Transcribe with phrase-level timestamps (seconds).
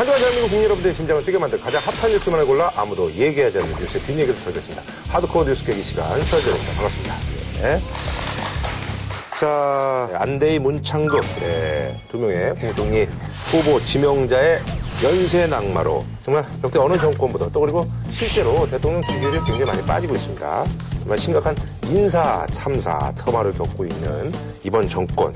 [0.00, 3.70] 한 주간 대한민국 국민 여러분들의 심장을 뛰게 만들 가장 핫한 뉴스만을 골라 아무도 얘기하지 않는
[3.80, 4.82] 뉴스의 뒷얘기를 털겠습니다.
[5.10, 6.72] 하드코어 뉴스 깨기 시간 서현정입니다.
[6.72, 7.14] 반갑습니다.
[7.64, 7.80] 예.
[9.38, 13.08] 자, 안대희 문창극 예, 두 명의 홍종리
[13.50, 14.60] 후보 지명자의
[15.02, 20.64] 연쇄 낙마로 정말 역대 어느 정권보다 또 그리고 실제로 대통령 지지율이 굉장히 많이 빠지고 있습니다.
[21.00, 21.56] 정말 심각한
[21.86, 24.30] 인사 참사 트라우마를 겪고 있는
[24.62, 25.32] 이번 정권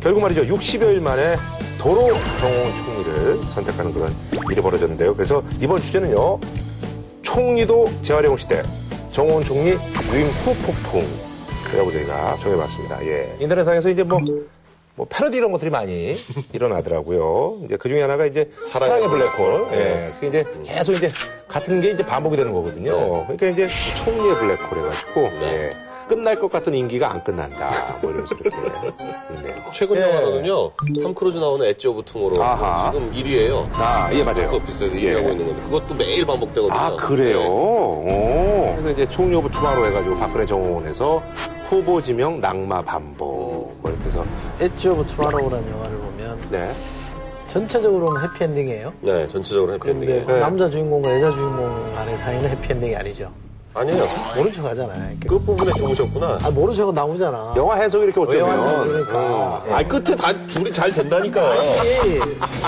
[0.00, 1.36] 결국 말이죠 60여일 만에
[1.78, 2.08] 도로
[2.38, 4.14] 정홍 총리를 선택하는 그런
[4.50, 5.14] 일이 벌어졌는데요.
[5.14, 6.38] 그래서 이번 주제는요
[7.22, 8.62] 총리도 재활용 시대
[9.12, 11.06] 정홍원 총리 유임 후 폭풍
[11.70, 13.04] 그라고 저희가 정해봤습니다.
[13.06, 13.34] 예.
[13.40, 14.20] 인터넷상에서 이제 뭐,
[14.96, 16.16] 뭐 패러디 이런 것들이 많이
[16.52, 17.60] 일어나더라고요.
[17.64, 19.68] 이제 그 중에 하나가 이제 사랑의, 블랙홀.
[19.72, 20.12] 예.
[20.14, 21.12] 그게 이제 계속 이제
[21.46, 23.24] 같은 게 이제 반복이 되는 거거든요.
[23.26, 23.68] 그러니까 이제
[24.02, 25.70] 총리의 블랙홀 해가지고 예.
[26.08, 27.70] 끝날 것 같은 임기가 안 끝난다.
[28.00, 28.56] 뭐 이러면서 이렇게
[29.34, 29.54] 있네요.
[29.72, 30.02] 최근 예.
[30.02, 30.70] 영화로는요,
[31.02, 32.40] 탐 크루즈 나오는 Edge of Tomorrow.
[32.40, 32.90] 아하.
[32.92, 34.42] 지금 1위예요 아, 예, 맞아요.
[34.42, 35.14] 박스 오피스에서 예.
[35.14, 36.72] 1위하고 있는 건데, 그것도 매일 반복되거든요.
[36.72, 37.38] 아, 그래요?
[37.38, 37.46] 네.
[37.48, 38.74] 오.
[38.76, 41.22] 그래서 이제 총리 of Tomorrow 해가지고 박근혜 정권에서
[41.68, 43.26] 후보 지명 낙마 반복.
[43.80, 44.24] 뭐 이렇게 해서.
[44.60, 46.70] Edge of Tomorrow라는 영화를 보면 네.
[47.48, 48.92] 전체적으로는 해피엔딩이에요.
[49.00, 50.26] 네, 전체적으로 해피엔딩이에요.
[50.26, 50.40] 네.
[50.40, 53.32] 남자 주인공과 여자 주인공 간의 사이는 해피엔딩이 아니죠.
[53.76, 54.08] 아니에요.
[54.34, 55.10] 모른 척 하잖아요.
[55.10, 55.28] 이렇게.
[55.28, 56.38] 그 부분에 죽으셨구나.
[56.42, 57.52] 아, 모른 척은 나오잖아.
[57.56, 58.40] 영화 해석이 이렇게 어쩌면.
[58.58, 59.18] 영화는 그러니까.
[59.18, 59.64] 어.
[59.70, 61.40] 아, 끝에 다 둘이 잘 된다니까.
[61.50, 62.18] 아니,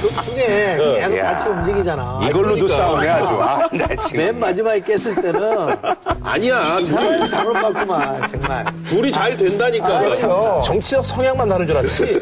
[0.00, 1.32] 그 중에 계속 야.
[1.32, 2.20] 같이 움직이잖아.
[2.28, 2.76] 이걸로도 그러니까.
[2.76, 3.26] 싸우네 아주.
[3.42, 4.18] 아, 나 지금.
[4.18, 5.76] 맨 마지막에 깼을 때는
[6.22, 8.64] 아니야, 둘이, 잘못 봤구만, 정말.
[8.86, 10.00] 둘이 잘 된다니까.
[10.00, 10.60] 그래요.
[10.64, 12.20] 정치적 성향만 다른 줄 알았지.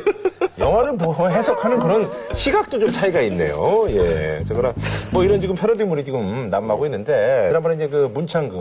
[0.67, 3.87] 영화를 뭐 해석하는 그런 시각도 좀 차이가 있네요.
[3.91, 4.43] 예.
[4.49, 4.75] 저거라
[5.13, 8.55] 뭐 이런 지금 패러디물이 지금 남하고 있는데 지난번에 이제 그 문창그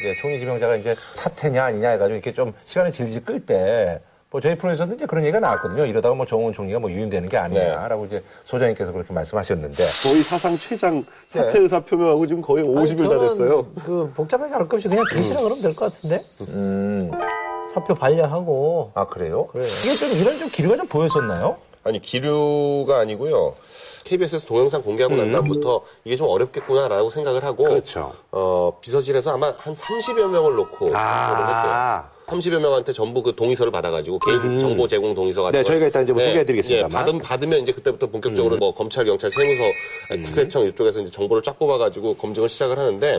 [0.00, 4.00] 이제 총리 지명자가 이제 사퇴냐 아니냐 해가지고 이렇게 좀 시간을 질질 끌 때
[4.32, 5.86] 뭐 저희 프로에서도 이제 그런 얘기가 나왔거든요.
[5.86, 11.04] 이러다가 뭐 정원 총리가 뭐 유임되는 게 아니냐라고 이제 소장님께서 그렇게 말씀하셨는데 거의 사상 최장
[11.28, 13.66] 사퇴 의사 표명하고 지금 거의 50일 다 저는 됐어요.
[13.84, 16.20] 그 복잡하게 할것 없이 그냥 계시라 그러면 될 것 같은데?
[16.54, 17.10] 음.
[17.72, 18.92] 사표 반려하고.
[18.94, 19.46] 아 그래요?
[19.52, 19.68] 그래요.
[19.84, 21.56] 이게 좀 이런 좀 기류가 좀 보였었나요?
[21.82, 23.54] 아니, 기류가 아니고요.
[24.04, 27.64] KBS에서 동영상 공개하고 난 다음부터 이게 좀 어렵겠구나라고 생각을 하고.
[27.64, 28.12] 그렇죠.
[28.32, 31.72] 어, 비서실에서 아마 한 30여 명을 놓고 발표를 했대요.
[31.72, 32.10] 아.
[32.26, 36.02] 30여 명한테 전부 그 동의서를 받아가지고 개인 정보 제공 동의서 같은 네, 걸- 저희가 일단
[36.04, 36.90] 이제 뭐 소개해드리겠습니다만.
[36.90, 39.62] 예, 받으면, 받으면 이제 그때부터 본격적으로 뭐 검찰, 경찰, 세무서,
[40.26, 43.18] 국세청 이쪽에서 이제 정보를 쫙 뽑아가지고 검증을 시작을 하는데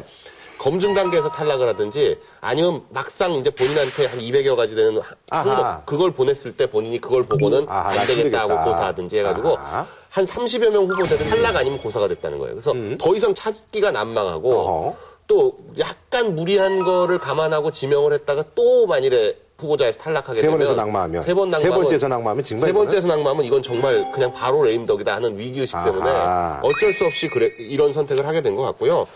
[0.61, 5.01] 검증 단계에서 탈락을 하든지 아니면 막상 이제 본인한테 한 200여 가지 되는.
[5.31, 8.69] 항목 그걸 보냈을 때 본인이 그걸 보고는 아하, 안나 되겠다 하고.
[8.69, 9.87] 고사하든지 해가지고 아하.
[10.09, 12.53] 한 30여 명 후보자들이 탈락 아니면 고사가 됐다는 거예요.
[12.53, 14.55] 그래서 더 이상 찾기가 난망하고 음.
[14.55, 14.95] 어허.
[15.25, 21.23] 또 약간 무리한 거를 감안하고 지명을 했다가 또 만일에 후보자에서 탈락하게 세 되면 번에서 낙마하면.
[21.23, 22.73] 세번세 낙마하면 번째에서 낙마하면 정말 세?
[22.73, 26.59] 번째에서 낙마하면 이건 정말 그냥 바로 레임덕이다 하는 위기의식 때문에 아하.
[26.63, 29.07] 어쩔 수 없이 그래, 이런 선택을 하게 된 것 같고요.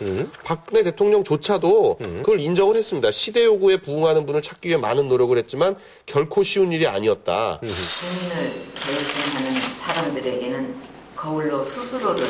[0.43, 3.11] 박근혜 대통령조차도 그걸 인정을 했습니다.
[3.11, 5.75] 시대 요구에 부응하는 분을 찾기 위해 많은 노력을 했지만
[6.05, 7.59] 결코 쉬운 일이 아니었다.
[7.59, 10.75] 국민을 결심하는 사람들에게는
[11.15, 12.23] 거울로 스스로를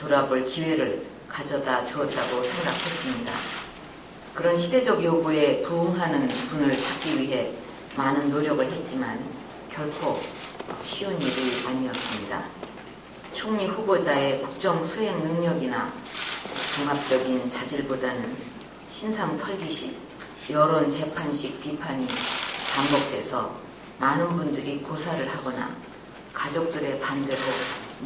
[0.00, 3.32] 돌아볼 기회를 가져다 주었다고 생각했습니다.
[4.34, 7.52] 그런 시대적 요구에 부응하는 분을 찾기 위해
[7.96, 9.22] 많은 노력을 했지만
[9.70, 10.18] 결코
[10.82, 12.42] 쉬운 일이 아니었습니다.
[13.34, 15.92] 총리 후보자의 국정 수행 능력이나
[16.76, 18.34] 종합적인 자질보다는
[18.86, 19.98] 신상 털기식,
[20.50, 22.06] 여론 재판식 비판이
[22.74, 23.54] 반복돼서
[23.98, 25.76] 많은 분들이 고사를 하거나
[26.32, 27.40] 가족들의 반대로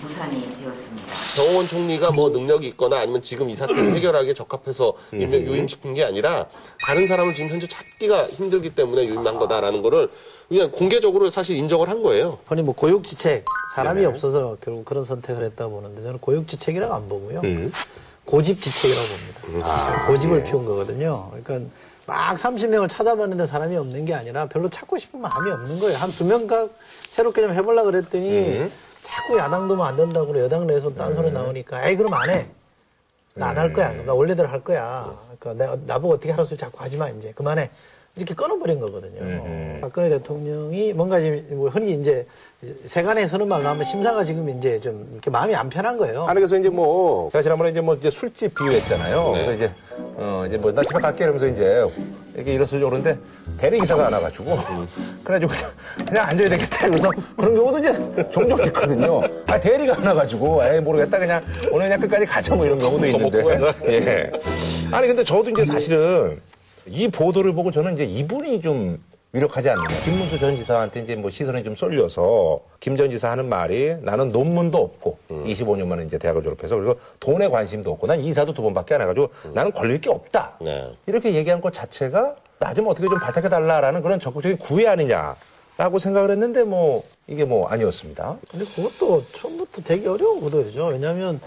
[0.01, 1.07] 무산이 되었습니다.
[1.35, 6.47] 정원 총리가 뭐 능력이 있거나 아니면 지금 이 사태를 해결하기에 적합해서 일명 유임시킨 게 아니라
[6.87, 10.11] 다른 사람을 지금 현재 찾기가 힘들기 때문에 유임한 거다라는 거를
[10.49, 12.39] 그냥 공개적으로 사실 인정을 한 거예요.
[12.47, 17.43] 흔히 뭐 고육지책, 사람이 없어서 결국 그런 선택을 했다고 보는데 저는 고육지책이라고 안 보고요.
[18.25, 19.09] 고집지책이라고
[19.43, 20.07] 봅니다.
[20.07, 21.31] 고집을 피운 거거든요.
[21.45, 21.71] 그러니까
[22.07, 25.99] 막 30명을 찾아봤는데 사람이 없는 게 아니라 별로 찾고 싶은 마음이 없는 거예요.
[25.99, 26.71] 한 두 명각
[27.11, 28.69] 새롭게 좀 해보려고 그랬더니
[29.07, 30.41] 자꾸 야당 도면 안 된다고 그래.
[30.43, 32.49] 여당 내에서 딴소리 나오니까 에이 그럼 안 해.
[33.35, 33.93] 나 안 할 거야.
[34.05, 35.15] 나 원래대로 할 거야.
[35.39, 37.71] 그러니까 내가 나보고 어떻게 하라 소리 자꾸 하지 마 이제 그만해.
[38.17, 39.79] 이렇게 끊어버린 거거든요.
[39.83, 42.27] 박근혜 대통령이 뭔가 지금 뭐 흔히 이제
[42.87, 46.25] 세간에 서는 말로 하면 심사가 지금 이제 좀 이렇게 마음이 안 편한 거예요.
[46.25, 49.33] 아니 그래서 이제 뭐 제가 지난번에 이제 뭐 이제 술집 비유했잖아요.
[49.35, 49.45] 네.
[49.45, 49.71] 그래서 이제
[50.17, 51.85] 어 이제 뭐 나 집에 갈게 이러면서 이제
[52.35, 53.19] 이렇게 일어서려 그러는데
[53.59, 54.59] 대리 기사가 안 와가지고
[55.23, 55.71] 그래가지고 그냥,
[56.09, 59.21] 그냥 앉아야 되겠다 이러면서 그런 경우도 이제 종종 있거든요.
[59.47, 63.43] 아 대리가 안 와가지고 에이 모르겠다 그냥 오늘 그냥 끝까지 가자 뭐 이런 경우도 있는데.
[63.43, 63.75] 먹고 가자.
[63.89, 64.31] 예.
[64.91, 66.41] 아니 근데 저도 이제 사실은
[66.89, 69.03] 이 보도를 보고 저는 이제 이분이 좀
[69.35, 70.01] 유력하지 않느냐.
[70.05, 74.79] 김문수 전 지사한테 이제 뭐 시선이 좀 쏠려서 김 전 지사 하는 말이 나는 논문도
[74.79, 79.03] 없고 25년 만에 이제 대학을 졸업해서 그리고 돈에 관심도 없고 난 이사도 두 번밖에 안
[79.03, 80.57] 해가지고 나는 걸릴 게 없다.
[80.63, 80.91] 네.
[81.07, 85.37] 이렇게 얘기한 것 자체가 나 좀 어떻게 좀 발탁해달라라는 그런 적극적인 구애 아니냐
[85.77, 88.39] 라고 생각을 했는데 뭐 이게 뭐 아니었습니다.
[88.51, 90.87] 근데 그것도 처음부터 되게 어려운 구도죠.
[90.87, 91.39] 왜냐하면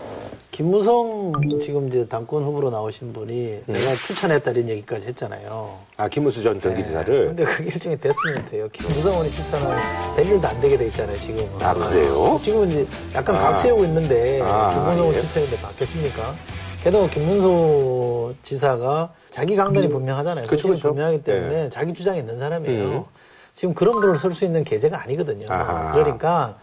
[0.52, 1.32] 김무성
[1.62, 5.78] 지금 이제 당권 후보로 나오신 분이 내가 추천했다 이런 얘기까지 했잖아요.
[5.96, 8.68] 아 김문수 전 경기지사를 근데 그게 일종의 됐으면 돼요.
[8.74, 9.68] 김무성 의원이 추천을
[10.16, 11.48] 될 일도 안 되게 돼 있잖아요, 지금은.
[11.62, 12.40] 아, 그래요?
[12.44, 15.22] 지금은 이제 약간 각 세우고 있는데 아, 김문성 의원 예.
[15.22, 16.36] 추천인데 맞겠습니까?
[16.84, 20.48] 게다가 김문수 지사가 자기 강단이 분명하잖아요.
[20.48, 20.90] 그쵸, 소신이 그쵸.
[20.90, 21.64] 분명하기 때문에 예.
[21.66, 21.70] 음.
[21.70, 23.06] 자기 주장이 있는 사람이에요.
[23.54, 25.46] 지금 그런 분을 쓸수 있는 계제가 아니거든요.
[25.50, 25.92] 아하.
[25.92, 26.58] 그러니까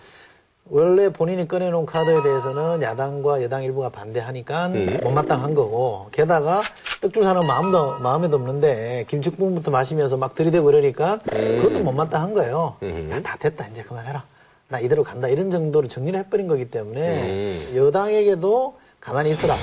[0.68, 4.98] 원래 본인이 꺼내놓은 카드에 대해서는 야당과 여당 일부가 반대하니까 음.
[5.02, 6.60] 못마땅한 거고 게다가
[7.00, 11.58] 떡줄 사는 마음도 마음에도 없는데 김치국부터 마시면서 막 들이대고 이러니까 음.
[11.62, 12.74] 그것도 못마땅한 거예요.
[13.10, 14.24] 야다 됐다 이제 그만해라.
[14.68, 17.72] 나 이대로 간다 이런 정도로 정리를 해버린 거기 때문에 음.
[17.76, 19.54] 여당에게도 가만히 있어라.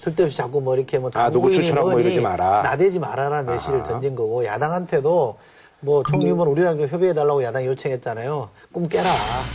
[0.00, 2.62] 쓸데없이 자꾸 뭐 이렇게 뭐 아, 누구 추천하고 뭐 이러지 마라.
[2.62, 5.36] 나대지 말아라는 메시지를 던진 거고 야당한테도
[5.80, 8.48] 뭐 총리 후보는 우리랑 좀 협의해달라고 야당이 요청했잖아요.
[8.72, 9.10] 꿈 깨라.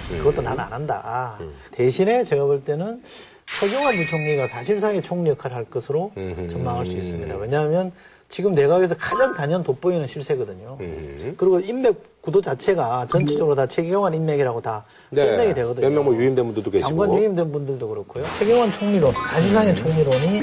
[0.10, 1.38] 그것도 나는 안 한다.
[1.72, 3.02] 대신에 제가 볼 때는
[3.46, 6.12] 최경환 부총리가 사실상의 총리 역할을 할 것으로
[6.50, 7.36] 전망할 수 있습니다.
[7.36, 7.92] 왜냐하면
[8.30, 10.78] 지금 내각에서 가장 단연 돋보이는 실세거든요.
[11.38, 15.82] 그리고 인맥 구도 자체가 전체적으로 다 최경환 인맥이라고 다 설명이 되거든요.
[15.82, 15.90] 네.
[15.90, 16.88] 몇명 뭐 유임된 분들도 계시고.
[16.88, 18.24] 장관 유임된 분들도 그렇고요.
[18.40, 20.42] 최경환 총리론, 사실상의 총리론이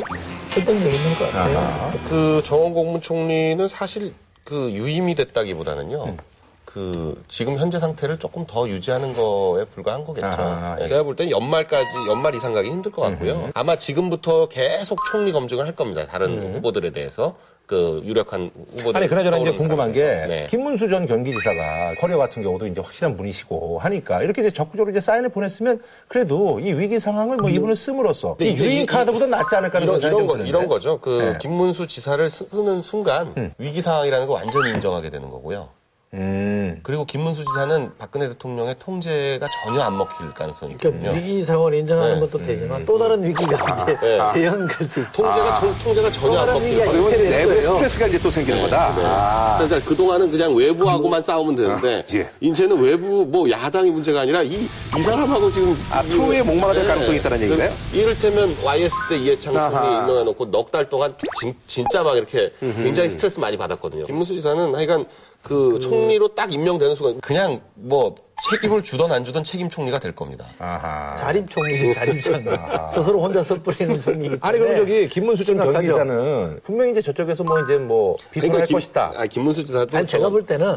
[0.50, 1.92] 설득력 있는 것 같아요.
[2.06, 4.12] 그 정원 국무총리는 사실
[4.50, 6.16] 그 유임이 됐다기보다는요.
[6.64, 10.26] 그 지금 현재 상태를 조금 더 유지하는 거에 불과한 거겠죠.
[10.26, 13.50] 아하, 예, 제가 볼 땐 연말까지 연말 이상 가기 힘들 것 같고요.
[13.54, 16.04] 아마 지금부터 계속 총리 검증을 할 겁니다.
[16.06, 17.36] 다른 후보들에 대해서
[17.70, 18.96] 그 유력한 후보들.
[18.96, 20.26] 아니 그나저나 이제 궁금한 게 사람에서.
[20.26, 20.46] 네.
[20.50, 25.28] 김문수 전 경기지사가 커리어 같은 경우도 이제 확실한 분이시고 하니까 이렇게 이제 적극적으로 이제 사인을
[25.28, 30.00] 보냈으면 그래도 이 위기 상황을 뭐 이분을 씀으로써 이 유인 이- 카드보다 낫지 않을까 이런,
[30.00, 30.36] 이런, 좀 거.
[30.38, 30.98] 이런 거죠.
[30.98, 31.38] 그 네.
[31.40, 35.68] 김문수 지사를 쓰- 쓰는 순간 위기 상황이라는 걸 완전히 인정하게 되는 거고요.
[36.12, 36.80] 음.
[36.82, 41.02] 그리고 김문수 지사는 박근혜 대통령의 통제가 전혀 안 먹힐 가능성이 있거든요.
[41.02, 42.20] 그러니까 위기 상황을 인정하는 네.
[42.20, 44.18] 것도 되지만 또 다른 위기가 이제 네.
[44.32, 45.22] 재현될 수 있죠.
[45.22, 46.92] 통제가 통- 통제가 전혀 안 먹힐 거예요.
[47.10, 47.62] 내부의 거예요.
[47.62, 48.92] 스트레스가 이제 또 생기는 거다.
[49.04, 49.58] 아.
[49.58, 52.28] 그러니까 그동안은 그냥 외부하고만 싸우면 되는데 아, 예.
[52.40, 54.68] 이제는 외부 뭐 야당이 문제가 아니라 이,
[54.98, 56.88] 이 사람하고 지금 아, 이- 추후에 목마가 될 네.
[56.88, 57.70] 가능성이 있다는 얘기인가요?
[57.92, 59.86] 그 이를테면 YS 때 이해창 총리.
[59.98, 64.04] 임명해놓고 넉 달 동안 진, 진짜 막 이렇게 굉장히 스트레스 많이 받았거든요.
[64.06, 65.04] 김문수 지사는 하여간
[65.42, 68.14] 그 총리로 딱 임명되는 순간 그냥 뭐
[68.50, 70.46] 책임을 주던 안 주던 책임 총리가 될 겁니다.
[70.58, 71.14] 아하.
[71.16, 72.42] 자립 총리지 자립장
[72.88, 75.56] 스스로 혼자 섣부리는 총리이기 때문에 아니 그럼 저기 김문수 전.
[75.58, 79.12] 경기지사는 분명히 이제 저쪽에서 뭐 이제 뭐 비판할 김, 것이다.
[79.14, 80.76] 아, 김문수 지사도 아니 제가 저- 볼 때는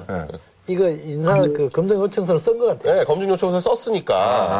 [0.67, 2.95] 이거 인사 그 검증 요청서를 쓴 것 같아요.
[2.99, 4.15] 네, 검증 요청서 썼으니까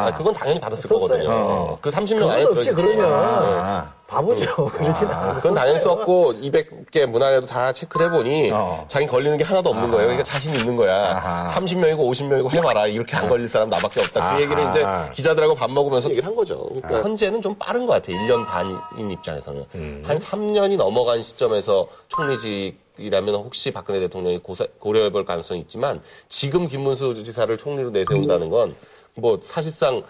[0.08, 1.00] 아, 그건 당연히 받았을 썼어요.
[1.08, 1.78] 거거든요.
[1.80, 2.72] 그 30명 안에 없이.
[2.74, 4.66] 그러면 바보죠.
[4.76, 5.36] 그러진 않아요.
[5.38, 8.84] 그건 당연히 썼고 200개 문화에도 다 체크를 해보니 어.
[8.90, 10.08] 자기 걸리는 게 하나도 없는 거예요.
[10.08, 11.16] 그러니까 자신 있는 거야.
[11.16, 11.52] 아하.
[11.56, 12.88] 30명이고 50명이고 해봐라.
[12.88, 14.22] 이렇게 안 걸릴 사람 나밖에 없다.
[14.24, 14.36] 아하.
[14.36, 16.68] 그 얘기를 이제 기자들하고 밥 먹으면서 얘기를 한 거죠.
[16.74, 18.18] 그러니까 현재는 좀 빠른 것 같아요.
[18.18, 19.66] 1년 반인 입장에서는.
[20.04, 27.24] 한 3년이 넘어간 시점에서 총리직 이라면 혹시 박근혜 대통령이 고사- 고려해볼 가능성이 있지만 지금 김문수
[27.24, 28.76] 지사를 총리로 내세운다는 건
[29.16, 30.02] 뭐 사실상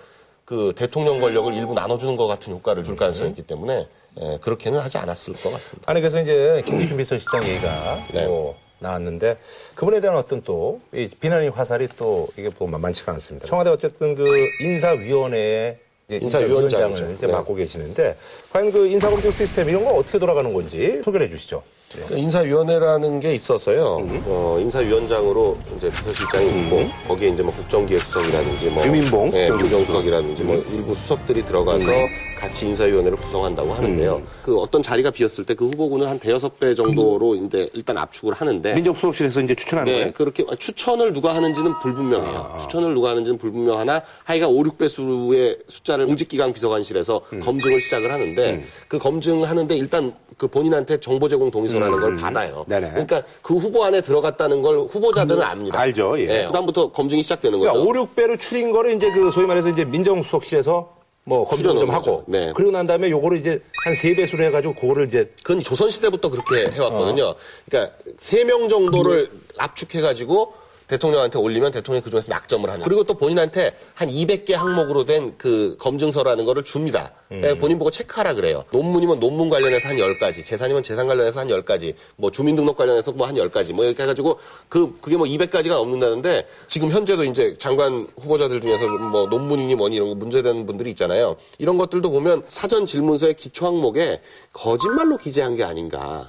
[0.45, 3.85] 그 대통령 권력을 일부 나눠주는 것 같은 효과를 줄 가능성이 있기 때문에
[4.21, 5.91] 예, 그렇게는 하지 않았을 것 같습니다.
[5.91, 8.25] 아니 그래서 이제 김기춘 비서실장 얘기가 네.
[8.27, 9.37] 뭐 나왔는데
[9.75, 13.45] 그분에 대한 어떤 또이 비난의 화살이 또 이게 뭐 만만치가 않습니다.
[13.47, 14.25] 청와대 어쨌든 그
[14.61, 15.79] 인사위원회에.
[16.09, 17.31] 인사위원장을 이제 네.
[17.33, 18.15] 맡고 계시는데
[18.51, 21.63] 과연 그 인사검증 시스템 이런 거 어떻게 돌아가는 건지 소개해 주시죠.
[22.07, 24.07] 그 인사위원회라는 게 있어서요.
[24.25, 29.65] 어, 인사위원장으로 이제 비서실장이 있고 거기에 이제 뭐 국정기획수석이라든지 뭐 유민봉 예, 국정기획수석.
[29.65, 31.91] 유경수석이라든지 뭐 일부 수석들이 들어가서
[32.39, 34.21] 같이 인사위원회를 구성한다고 하는데요.
[34.43, 38.73] 그 어떤 자리가 비었을 때 그 후보군은 한 대여섯 배 정도로 이제 일단 압축을 하는데
[38.73, 40.13] 민정수석실에서 이제 추천하는 네, 거예요?
[40.13, 42.57] 그렇게 추천을 누가 하는지는 불분명해요.
[42.59, 48.97] 추천을 누가 하는지는 불분명하나 하여간 5, 6배 수의 숫자를 공직기강 비서관실에서 검증을 시작을 하는데 그
[48.97, 52.65] 검증하는데 일단 그 본인한테 정보 제공 동의서라는 걸 받아요.
[52.67, 52.89] 네네.
[52.91, 55.79] 그러니까 그 후보 안에 들어갔다는 걸 후보자들은 압니다.
[55.79, 56.45] 알죠, 예.
[56.47, 57.73] 그다음부터 검증이 시작되는 거죠.
[57.73, 60.93] 그러니까 5, 6배로 줄인 거를 이제 그 소위 말해서 이제 민정수석실에서
[61.25, 62.23] 뭐 검증 좀 하고.
[62.27, 62.51] 네.
[62.55, 66.69] 그리고 난 다음에 요거를 이제 한 세 배수로 해가지고 그거를 이제 그건 조선 시대부터 그렇게
[66.71, 67.33] 해왔거든요.
[67.69, 70.53] 그러니까 세 명 정도를 압축해가지고
[70.97, 72.83] 대통령한테 올리면 대통령이 그중에서 낙점을 하는.
[72.83, 77.11] 그리고 또 본인한테 한 200개 항목으로 된 그 검증서라는 거를 줍니다.
[77.29, 78.63] 그러니까 본인 보고 체크하라 그래요.
[78.71, 83.35] 논문이면 논문 관련해서 한 10가지, 재산이면 재산 관련해서 한 10가지, 뭐 주민등록 관련해서 뭐 한
[83.35, 84.37] 10가지, 뭐 이렇게 해가지고
[84.69, 90.09] 그, 그게 뭐 200가지가 넘는다는데 지금 현재도 이제 장관 후보자들 중에서 뭐 논문이니 뭐니 이런
[90.09, 91.37] 거 문제되는 분들이 있잖아요.
[91.57, 94.21] 이런 것들도 보면 사전 질문서의 기초 항목에
[94.51, 96.27] 거짓말로 기재한 게 아닌가.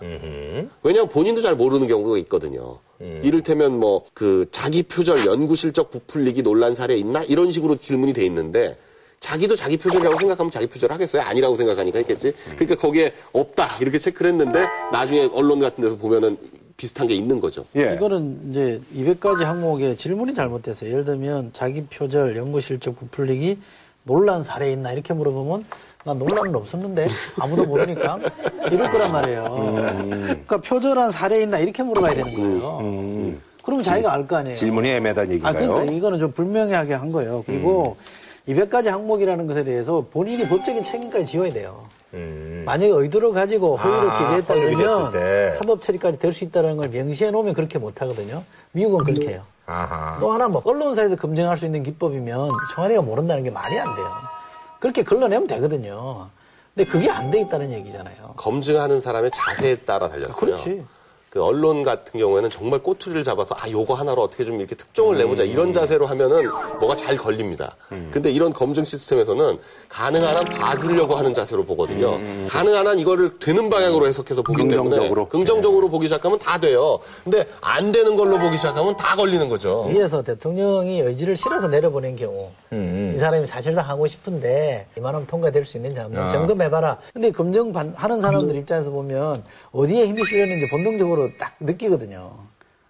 [0.82, 2.78] 왜냐하면 본인도 잘 모르는 경우가 있거든요.
[3.00, 8.24] 이를테면 뭐 그 자기 표절 연구 실적 부풀리기 논란 사례 있나 이런 식으로 질문이 돼
[8.26, 8.76] 있는데
[9.20, 11.22] 자기도 자기 표절이라고 생각하면 자기 표절 하겠어요?
[11.22, 12.32] 아니라고 생각하니까 했겠지.
[12.56, 16.36] 그러니까 거기에 없다 이렇게 체크를 했는데 나중에 언론 같은 데서 보면은
[16.76, 17.64] 비슷한 게 있는 거죠.
[17.76, 17.94] 예.
[17.94, 20.90] 이거는 이제 200가지 항목에 질문이 잘못됐어요.
[20.90, 23.58] 예를 들면 자기 표절, 연구 실적 부풀리기,
[24.04, 25.64] 논란 사례 있나 이렇게 물어보면
[26.04, 27.08] 난 논란은 없었는데
[27.40, 28.18] 아무도 모르니까
[28.70, 29.44] 이럴 거란 말이에요.
[30.14, 33.34] 그러니까 표절한 사례 있나 이렇게 물어봐야 되는 거예요.
[33.64, 34.54] 그러면 자기가 알 거 아니에요.
[34.56, 35.68] 질문이 애매하다는 아, 얘기인가요?
[35.68, 37.42] 그러니까 이거는 좀 불명예하게 한 거예요.
[37.46, 37.96] 그리고
[38.46, 41.86] 200가지 항목이라는 것에 대해서 본인이 법적인 책임까지 지어야 돼요.
[42.66, 45.50] 만약에 의도를 가지고 허위로 아, 기재했다 그러면.
[45.50, 48.44] 사법 처리까지 될 수 있다는 걸 명시해 놓으면 그렇게 못 하거든요.
[48.72, 49.42] 미국은 그렇게 해요.
[49.66, 50.18] 아하.
[50.20, 54.06] 또 하나 뭐 언론사에서 검증할 수 있는 기법이면 청와대가 모른다는 게 말이 안 돼요.
[54.80, 56.28] 그렇게 걸러내면 되거든요.
[56.74, 58.34] 근데 그게 안 돼 있다는 얘기잖아요.
[58.36, 60.34] 검증하는 사람의 자세에 따라 달렸어요.
[60.34, 60.84] 그렇지.
[61.34, 65.42] 그 언론 같은 경우에는 정말 꼬투리를 잡아서 아 요거 하나로 어떻게 좀 이렇게 특종을 내보자
[65.42, 66.48] 이런 자세로 하면은
[66.78, 67.74] 뭐가 잘 걸립니다.
[68.12, 72.20] 근데 이런 검증 시스템에서는 가능한 한 봐주려고 하는 자세로 보거든요.
[72.48, 75.02] 가능한 한 이거를 되는 방향으로 해석해서 보기 긍정적으로.
[75.08, 77.00] 때문에 긍정적으로 보기 시작하면 다 돼요.
[77.24, 79.86] 근데 안 되는 걸로 보기 시작하면 다 걸리는 거죠.
[79.90, 85.98] 위에서 대통령이 의지를 실어서 내려보낸 경우 이 사람이 사실상 하고 싶은데 이만하면 통과될 수 있는지
[85.98, 86.98] 한번 점검해봐라.
[87.12, 92.32] 근데 검증 반- 하는 사람들 입장에서 보면 어디에 힘이 실렸는지 본능적으로 딱 느끼거든요.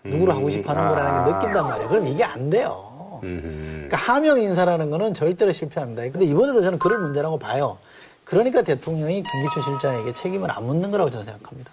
[0.04, 1.88] 누구를 하고 싶어 하는 거라는 게 느낀단 말이에요.
[1.88, 3.18] 그럼 이게 안 돼요.
[3.20, 6.02] 그러니까 하명 인사라는 거는 절대로 실패합니다.
[6.10, 7.78] 근데 이번에도 저는 그럴 문제라고 봐요.
[8.24, 11.70] 그러니까 대통령이 김기춘 실장에게 책임을 안 묻는 거라고 저는 생각합니다.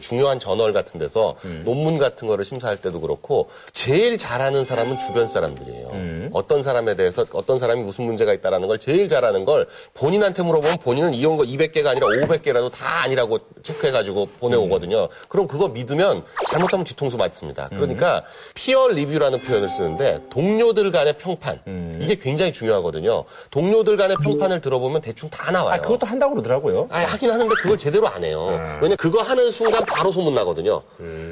[0.00, 5.88] 중요한 저널 같은 데서 논문 같은 거를 심사할 때도 그렇고 제일 잘하는 사람은 주변 사람들이에요.
[6.32, 11.14] 어떤 사람에 대해서 어떤 사람이 무슨 문제가 있다라는 걸 제일 잘하는 걸 본인한테 물어보면 본인은
[11.14, 15.08] 이런 거 200개가 아니라 500개라도 다 아니라고 체크해가지고 보내오거든요.
[15.28, 17.68] 그럼 그거 믿으면 잘못하면 뒤통수 맞습니다.
[17.68, 18.22] 그러니까
[18.54, 23.24] 피어 리뷰라는 표현을 쓰는데 동료들 간의 평판 이게 굉장히 중요하거든요.
[23.50, 25.80] 동료들 간의 평판을 들어보면 대충 다 나와요.
[25.82, 26.88] 그것도 한다고 그러더라고요.
[26.90, 28.78] 아니, 하긴 하는데 그걸 제대로 안 해요.
[28.80, 30.82] 왜냐 그거 하는 순간 바로 소문 나거든요.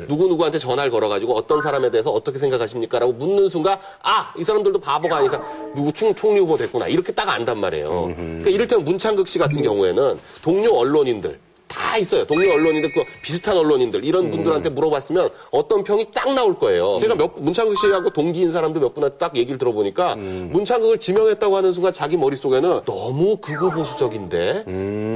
[0.08, 5.18] 누구 누구한테 전화를 걸어가지고 어떤 사람에 대해서 어떻게 생각하십니까라고 묻는 순간 아 이 사람들도 바보가
[5.18, 5.40] 아니라
[5.74, 8.12] 누구 총 총리 후보 됐구나 이렇게 딱 안단 말이에요.
[8.16, 11.38] 그러니까 이를테면 문창극 씨 같은 경우에는 동료 언론인들.
[11.70, 12.26] 다 있어요.
[12.26, 16.98] 동료 언론인들, 그 비슷한 언론인들, 이런 분들한테 물어봤으면 어떤 평이 딱 나올 거예요.
[17.00, 21.92] 제가 몇, 문창극 씨하고 동기인 사람들 몇 분한테 딱 얘기를 들어보니까 문창극을 지명했다고 하는 순간
[21.92, 24.64] 자기 머릿속에는 너무 극우 보수적인데,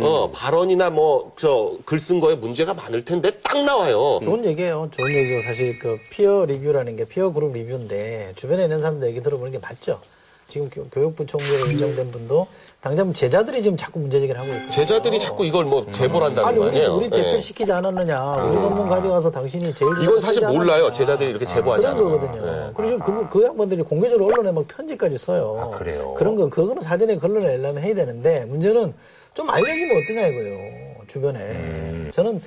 [0.02, 4.20] 어, 발언이나 뭐, 저, 글 쓴 거에 문제가 많을 텐데 딱 나와요.
[4.22, 4.88] 좋은 얘기예요.
[4.90, 9.52] 좋은 얘기고 사실 그 피어 리뷰라는 게 피어 그룹 리뷰인데 주변에 있는 사람들 얘기 들어보는
[9.52, 10.00] 게 맞죠.
[10.46, 12.46] 지금 교- 교육부 총리로 임명된 분도
[12.84, 14.70] 당장 제자들이 지금 자꾸 문제 제기를 하고 있거든요.
[14.70, 16.94] 제자들이 자꾸 이걸 뭐 제보를 한다는 아니 거 우리 아니에요?
[16.94, 17.40] 우리 대표를 예.
[17.40, 18.32] 시키지 않았느냐.
[18.44, 20.92] 우리 논문 가져가서 당신이 제일 이건 사실 몰라요.
[20.92, 22.04] 제자들이 이렇게 제보하지 않아요.
[22.04, 22.44] 거거든요.
[22.44, 22.72] 네.
[22.76, 25.72] 그리고 지금 그, 그 양반들이 공개적으로 언론에 막 편지까지 써요.
[25.72, 26.12] 아, 그래요?
[26.12, 28.92] 그런 거 그거는 사전에 걸러내려면 해야 되는데 문제는
[29.32, 30.94] 좀 알려지면 어떠냐 이거예요.
[31.06, 31.38] 주변에.
[31.40, 32.10] 음.
[32.12, 32.42] 저는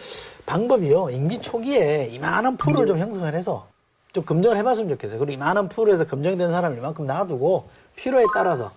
[0.46, 1.10] 방법이요.
[1.10, 3.66] 임기 초기에 이만한 풀을 좀 형성을 해서
[4.14, 5.18] 좀 검증을 해봤으면 좋겠어요.
[5.18, 8.72] 그리고 이만한 풀에서 검증된 사람을 이만큼 놔두고 필요에 따라서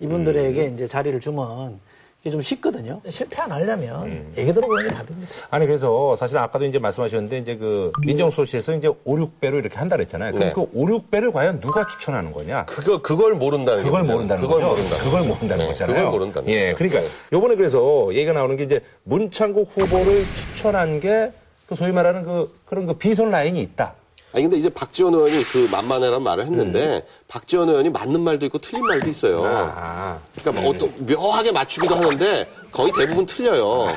[0.00, 0.74] 이분들에게 음.
[0.74, 1.78] 이제 자리를 주면
[2.22, 3.00] 이게 좀 쉽거든요.
[3.08, 4.32] 실패 안 하려면 음.
[4.36, 5.30] 얘기 들어보는 게 답입니다.
[5.50, 10.32] 아니 그래서 사실 아까도 이제 말씀하셨는데 이제 그 민정수석실에서 이제 5, 6배로 이렇게 한다 그랬잖아요.
[10.32, 10.52] 그럼 네.
[10.54, 12.66] 그 5, 6배를 과연 누가 추천하는 거냐?
[12.66, 14.16] 그거, 그걸 모른다는 그걸 게 문제예요.
[14.16, 14.72] 모른다는 그걸 거죠.
[14.74, 15.28] 모른다는 그걸 거죠.
[15.34, 15.96] 모른다는 네, 거잖아요.
[15.96, 16.76] 그걸 모른다는 예, 거죠.
[16.88, 21.32] 그러니까 요번에 그래서 얘기가 나오는 게 이제 문창국 후보를 추천한 게
[21.66, 23.94] 그 소위 말하는 그 그런 그 비선 라인이 있다.
[24.36, 28.84] 아니 근데 이제 박지원 의원이 그 만만해란 말을 했는데 박지원 의원이 맞는 말도 있고 틀린
[28.84, 29.42] 말도 있어요.
[29.46, 33.88] 아, 그러니까 뭐 어떤 묘하게 맞추기도 하는데 거의 대부분 틀려요.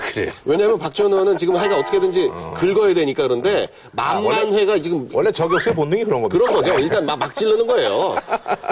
[0.45, 6.05] 왜냐하면 박지원 의원은 지금 하여간 어떻게든지 긁어야 되니까 그런데 만만 회가 지금 원래 저격수의 본능이
[6.05, 6.39] 그런 겁니다.
[6.39, 6.79] 그런 거죠.
[6.79, 8.15] 일단 막, 막 찌르는 거예요.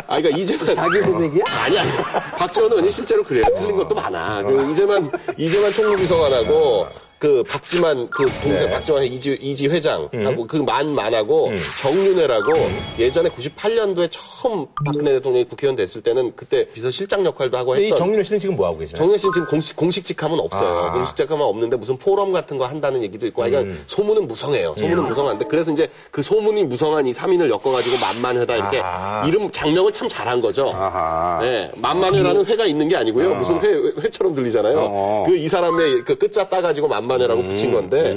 [0.07, 0.73] 아, 그러니까 이제만.
[0.73, 1.43] 자기 고백이야?
[1.65, 1.89] 아니, 아니.
[2.37, 3.43] 박지원 의원이 실제로 그래요.
[3.53, 4.41] 틀린 것도 많아.
[4.41, 6.87] 그 이제만, 이제만 총무비서관하고,
[7.19, 8.69] 그 박지만 그 동생 네.
[8.69, 10.47] 박지만 이지 이지 회장하고 음.
[10.47, 12.53] 그만 만하고 정윤회라고
[12.99, 18.21] 예전에 98년도에 처음 박근혜 대통령이 국회의원 됐을 때는 그때 비서실장 역할도 하고 이 했던 정윤회
[18.21, 18.97] 씨는 지금 뭐 하고 계시나요?
[18.97, 20.69] 정윤회 씨는 지금 공식 공식 직함은 없어요.
[20.69, 20.91] 아.
[20.91, 23.83] 공식 직함은 없는데 무슨 포럼 같은 거 한다는 얘기도 있고, 하여간 음.
[23.87, 24.75] 소문은 무성해요.
[24.77, 29.27] 소문은 무성한데 그래서 이제 그 소문이 무성한 이 3인을 엮어 가지고 만만회다 이렇게 아하.
[29.27, 30.69] 이름 작명을 참 잘한 거죠.
[30.75, 31.39] 아하.
[31.41, 33.33] 네, 만만회라는 회가 있는 게 아니고요.
[33.35, 33.69] 무슨 회,
[34.03, 34.77] 회처럼 들리잖아요.
[34.79, 35.23] 어.
[35.25, 38.13] 그이 사람의 그 끝자 따 가지고 만 만회라고 붙인 건데,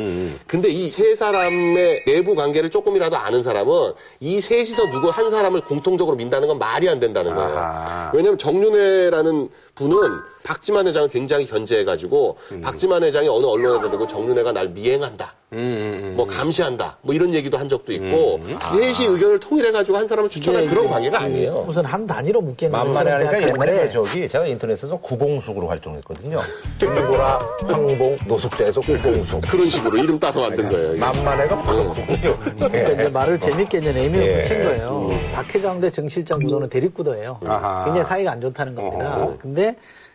[0.46, 6.16] 근데 이 세 사람의 내부 관계를 조금이라도 아는 사람은 이 셋이서 누구 한 사람을 공통적으로
[6.16, 8.10] 민다는 건 말이 안 된다는 거예요.
[8.12, 9.48] 왜냐하면 정윤회라는
[9.80, 15.34] 분은 박지만 회장을 굉장히 견제해가지고 박지만 회장이 어느 언론에 대고 정윤회가 날 미행한다.
[16.14, 16.96] 뭐 감시한다.
[17.02, 21.64] 뭐 이런 얘기도 한 적도 있고 셋이 의견을 통일해가지고 한 사람을 추천할 그런 관계가 아니에요.
[21.66, 26.38] 우선 한 단위로 묶이는 만만해 하니까 옛날에 저기 제가 인터넷에서 구봉숙으로 활동했거든요.
[26.78, 29.40] 김보라, 황봉, 노숙자에서 구봉숙.
[29.50, 30.96] 그런 식으로 이름 따서 만든 거예요.
[30.98, 32.36] 만만해가 바꾸군요.
[32.56, 34.40] 그러니까 이제 말을 재밌게 이제 네임을 예.
[34.40, 35.10] 붙인 거예요.
[35.32, 37.40] 박 회장 대 정 실장 구도는 대립구도예요.
[37.44, 37.84] 아하.
[37.86, 39.28] 굉장히 사이가 안 좋다는 겁니다.
[39.40, 39.69] 근데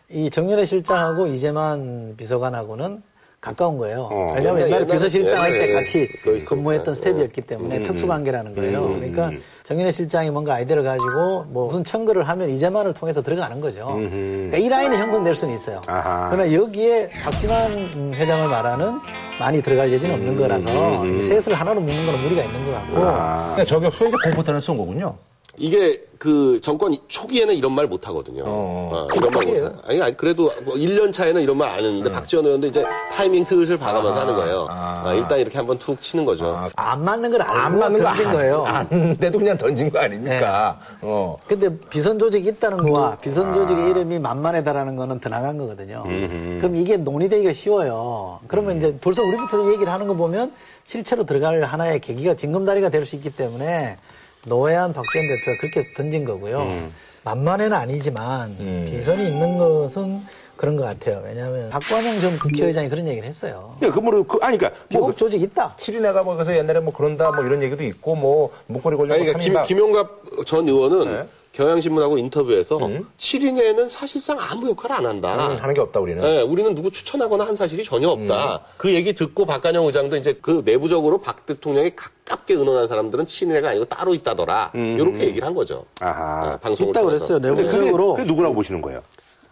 [0.09, 3.01] 이 정윤회 실장하고 이재만 비서관하고는
[3.41, 4.09] 가까운 거예요.
[4.35, 6.07] 왜냐하면 옛날- 옛날에 비서실장 할때 옛날에 같이.
[6.47, 7.43] 근무했던 스텝이었기 음.
[7.45, 8.87] 때문에 특수관계라는 거예요.
[8.87, 9.31] 그러니까
[9.61, 13.85] 정윤회 실장이 뭔가 아이디어를 가지고 뭐 무슨 청구를 하면 이재만을 통해서 들어가는 거죠.
[13.95, 15.79] 그러니까 이 라인이 형성될 수는 있어요.
[15.85, 16.29] 아하.
[16.31, 18.93] 그러나 여기에 박지만 음, 회장을 말하는
[19.39, 23.65] 많이 들어갈 여지는 없는 거라서 이 셋을 하나로 묶는 건 무리가 있는 것 같고 그러니까
[23.65, 25.17] 저격수에 이제 공포탄을 쏜 거군요.
[25.57, 28.43] 이게 그 정권 초기에는 이런 말 못 하거든요.
[28.47, 29.71] 어, 이런 말 못 하.
[29.89, 33.77] 아니, 아니 그래도 뭐 1년 차에는 이런 말 안 했는데 박지원 의원도 이제 타이밍 슬슬
[33.77, 34.65] 봐가면서 하는 거예요.
[34.69, 36.69] 아, 일단 이렇게 한번 툭 치는 거죠.
[36.75, 38.65] 안 맞는 걸 안 맞는 거 던진 안- 거예요.
[38.65, 40.79] 안 돼도 그냥 던진 거 아닙니까?
[41.01, 41.37] 어.
[41.47, 46.03] 근데 비선 조직이 있다는 거와 비선 조직의 이름이 만만해다라는 거는 더 나간 거거든요.
[46.03, 48.39] 그럼 이게 논의되기가 쉬워요.
[48.47, 50.51] 그러면 이제 벌써 우리부터 얘기를 하는 거 보면
[50.85, 53.97] 실체로 들어갈 하나의 계기가 징검다리가 될 수 있기 때문에
[54.45, 56.89] 노회한 박지원 대표가 그렇게 던진 거고요.
[57.23, 58.55] 만만해는 아니지만
[58.87, 60.21] 비선이 있는 것은
[60.55, 61.21] 그런 것 같아요.
[61.25, 63.75] 왜냐하면 박관영 전 국회의장이 그런 얘기를 했어요.
[63.83, 65.75] 야, 그, 뭐, 그, 아니, 그니까, 뭐, 비국 조직 있다.
[65.77, 69.53] 칠인회가 뭐 그래서 옛날에 뭐 그런다 뭐 이런 얘기도 있고 뭐 목걸이 아니, 그러니까 김,
[69.53, 71.27] 3인방 김용갑 전 의원은 네.
[71.55, 72.77] 경향신문하고 인터뷰에서
[73.17, 75.55] 7인회는 사실상 아무 역할 안 한다.
[75.57, 76.21] 하는 게 없다 우리는.
[76.21, 78.59] 네, 우리는 누구 추천하거나 한 사실이 전혀 없다.
[78.75, 83.85] 그 얘기 듣고 박관영 의장도 이제 그 내부적으로 박 대통령이 가깝게 의논한 사람들은 친인회가 아니고
[83.85, 84.71] 따로 있다더라.
[84.73, 85.85] 이렇게 얘기를 한 거죠.
[86.01, 86.49] 아하.
[86.51, 87.25] 네, 방송을 있다 통해서.
[87.27, 87.39] 그랬어요.
[87.41, 88.13] 근데 그게, 내부적으로.
[88.15, 89.01] 그게 누구라고 보시는 거예요?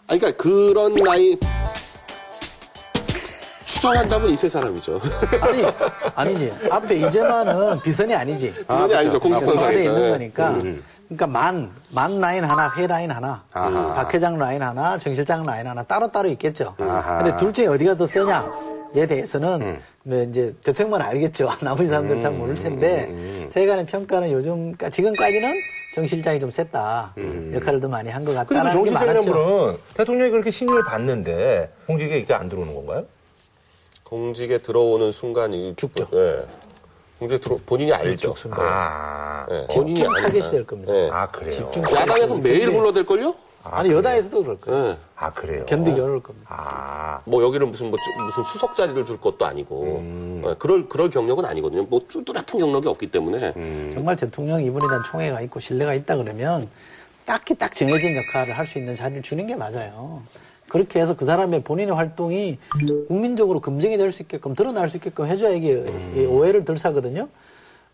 [0.08, 1.40] 아니, 그러니까 그런 라인
[3.66, 5.00] 추정한다면 이 세 사람이죠.
[5.42, 5.64] 아니,
[6.16, 6.54] 아니지.
[6.70, 8.54] 앞에 이재만은 비선이 아니지.
[8.68, 9.20] 그건 아니죠.
[9.20, 9.90] 공식선 청와대에 상에서.
[9.94, 10.12] 있는 예.
[10.12, 10.62] 거니까.
[11.08, 15.68] 그러니까 만, 만 라인 하나, 회 라인 하나, 박 회장 라인 하나, 정 실장 라인
[15.68, 16.76] 하나 따로따로 있겠죠.
[16.80, 17.18] 아하.
[17.24, 21.50] 근데 둘 중에 어디가 더 세냐에 대해서는 뭐 이제 대통령만 알겠죠.
[21.62, 25.54] 나머지 사람들은 잘 모를 텐데 세간의 평가는 요즘, 지금까지는
[25.94, 27.14] 정 실장이 좀 셌다.
[27.54, 29.32] 역할을 더 많이 한 것 같다는 게 많았죠.
[29.32, 33.06] 분은 대통령이 그렇게 신임을 받는데 공직에 이게 안 들어오는 건가요?
[34.04, 36.08] 공직에 들어오는 순간 이 죽죠.
[36.14, 36.44] 예.
[37.24, 38.30] 공직에 들어 본인이 알죠.
[38.34, 38.62] 죽습니다.
[38.62, 40.04] 아, 예, 본인이.
[40.04, 40.94] 타겟이 될 겁니다.
[40.94, 41.10] 예.
[41.12, 41.50] 아 그래요.
[41.50, 43.34] 집중 야당에서 매일 근데- 불러댈 걸요?
[43.66, 44.90] 아니, 여당에서도 그럴 거예요.
[44.90, 44.98] 예.
[45.16, 45.66] 아 그래요.
[45.66, 46.48] 견디기 어려울 겁니다.
[46.50, 50.04] 아, 뭐 여기를 무슨 뭐 무슨 수석 자리를 줄 것도 아니고
[50.48, 51.84] 예, 그럴 그럴 경력은 아니거든요.
[51.84, 53.54] 뭐 뚜렷한 경력이 없기 때문에
[53.94, 56.70] 정말 대통령 이번에 대한 총애가 있고 신뢰가 있다 그러면
[57.26, 60.22] 딱히 딱 정해진 역할을 할 수 있는 자리를 주는 게 맞아요.
[60.74, 62.58] 그렇게 해서 그 사람의 본인의 활동이
[63.08, 67.30] 국민적으로 검증이 될 수 있게끔 드러날 수 있게끔 해줘야 이게 이 오해를 덜 사거든요.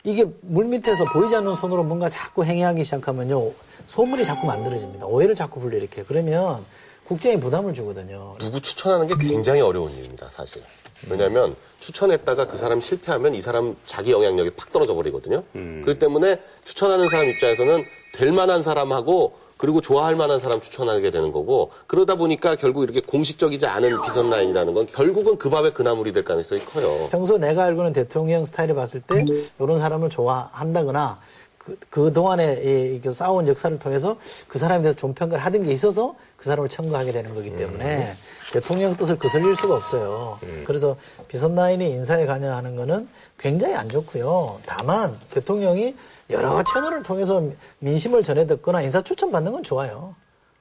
[0.06, 3.52] 이게 물 밑에서 보이지 않는 손으로 뭔가 자꾸 행위하기 시작하면요.
[3.86, 5.08] 소문이 자꾸 만들어집니다.
[5.08, 6.06] 오해를 자꾸 불러일으켜요.
[6.08, 6.63] 그러면
[7.04, 8.38] 국정에 부담을 주거든요.
[8.39, 10.62] 누구 추천하는 게 굉장히 어려운 일입니다, 사실.
[11.10, 15.44] 왜냐하면 추천했다가 그 사람 실패하면 이 사람 자기 영향력이 팍 떨어져 버리거든요.
[15.52, 17.84] 그렇기 때문에 추천하는 사람 입장에서는
[18.15, 23.65] 될 만한 사람하고 그리고 좋아할 만한 사람 추천하게 되는 거고 그러다 보니까 결국 이렇게 공식적이지
[23.65, 27.10] 않은 비선 라인이라는 건 결국은 그 밥에 그 나물이 될 가능성이 커요.
[27.12, 29.26] 평소 내가 알고는 대통령 스타일을 봤을 때
[29.60, 31.19] 이런 사람을 좋아한다거나
[31.58, 34.15] 그, 그동안에 이, 이 싸운 역사를 통해서
[34.48, 38.15] 그 사람에 대해서 좋은 평가를 하던 게 있어서 그 사람을 청구하게 되는 거기 때문에
[38.54, 40.39] 대통령 뜻을 거슬릴 수가 없어요.
[40.63, 40.95] 그래서
[41.28, 44.62] 비선 라인이 인사에 관여하는 거는 굉장히 안 좋고요.
[44.65, 45.95] 다만 대통령이
[46.30, 47.44] 여러 채널을 통해서
[47.80, 50.15] 민심을 전해 듣거나 인사 추천 받는 건 좋아요.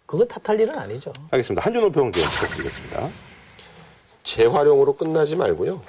[0.07, 1.13] 그거 탓할 일은 아니죠.
[1.31, 1.65] 알겠습니다.
[1.65, 3.09] 한준호 평론 부탁드리겠습니다.
[4.23, 5.81] 재활용으로 끝나지 말고요.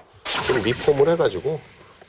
[0.48, 1.60] 좀 리폼을 해가지고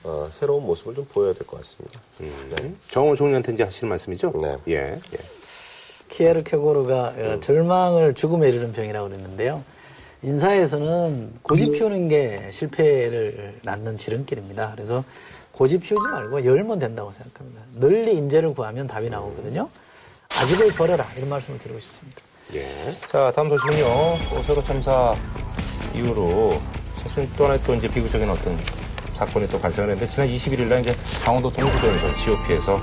[0.02, 2.00] 어, 새로운 모습을 좀 보여야 될 것 같습니다.
[2.18, 2.74] 네.
[2.90, 4.32] 정원 총리한테 이제 하시는 말씀이죠?
[4.40, 4.56] 네.
[4.68, 4.74] 예.
[5.12, 5.18] 예.
[6.08, 9.62] 키에르 케고르가 어, 절망을 죽음에 이르는 병이라고 그랬는데요.
[10.22, 14.72] 인사에서는 고집 피우는 게 실패를 낳는 지름길입니다.
[14.74, 15.04] 그래서
[15.60, 17.60] 고집 피우지 말고 열면 된다고 생각합니다.
[17.74, 19.68] 널리 인재를 구하면 답이 나오거든요.
[20.34, 22.22] 아직을 버려라 이런 말씀을 드리고 싶습니다.
[22.54, 22.66] 예.
[23.06, 23.84] 자, 다음 소식은요.
[24.30, 25.14] 또 세로 참사
[25.94, 26.58] 이후로
[27.02, 28.58] 사실 또 하나의 또 이제 비극적인 어떤
[29.12, 32.80] 사건이 또 발생을 했는데 지난 21일 날 이제 강원도 동부전선 GOP에서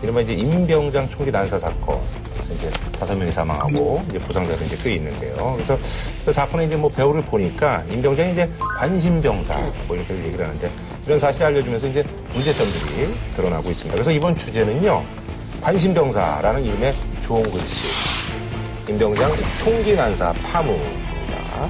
[0.00, 1.98] 이른바 이제 임병장 총기 난사 사건.
[2.34, 5.54] 그래서 이제 다섯 명이 사망하고 이제 부상자도 이제 꽤 있는데요.
[5.54, 5.76] 그래서
[6.24, 9.58] 그 사건의 이제 뭐 배우를 보니까 임병장이 이제 관심병사
[9.88, 10.70] 뭐 이렇게 얘기를 하는데
[11.06, 13.92] 이런 사실을 알려주면서 이제 문제점들이 드러나고 있습니다.
[13.94, 15.02] 그래서 이번 주제는요.
[15.60, 17.88] 관심병사라는 이름의 좋은 글씨.
[18.88, 19.30] 임병장
[19.62, 21.68] 총기 난사 파무입니다.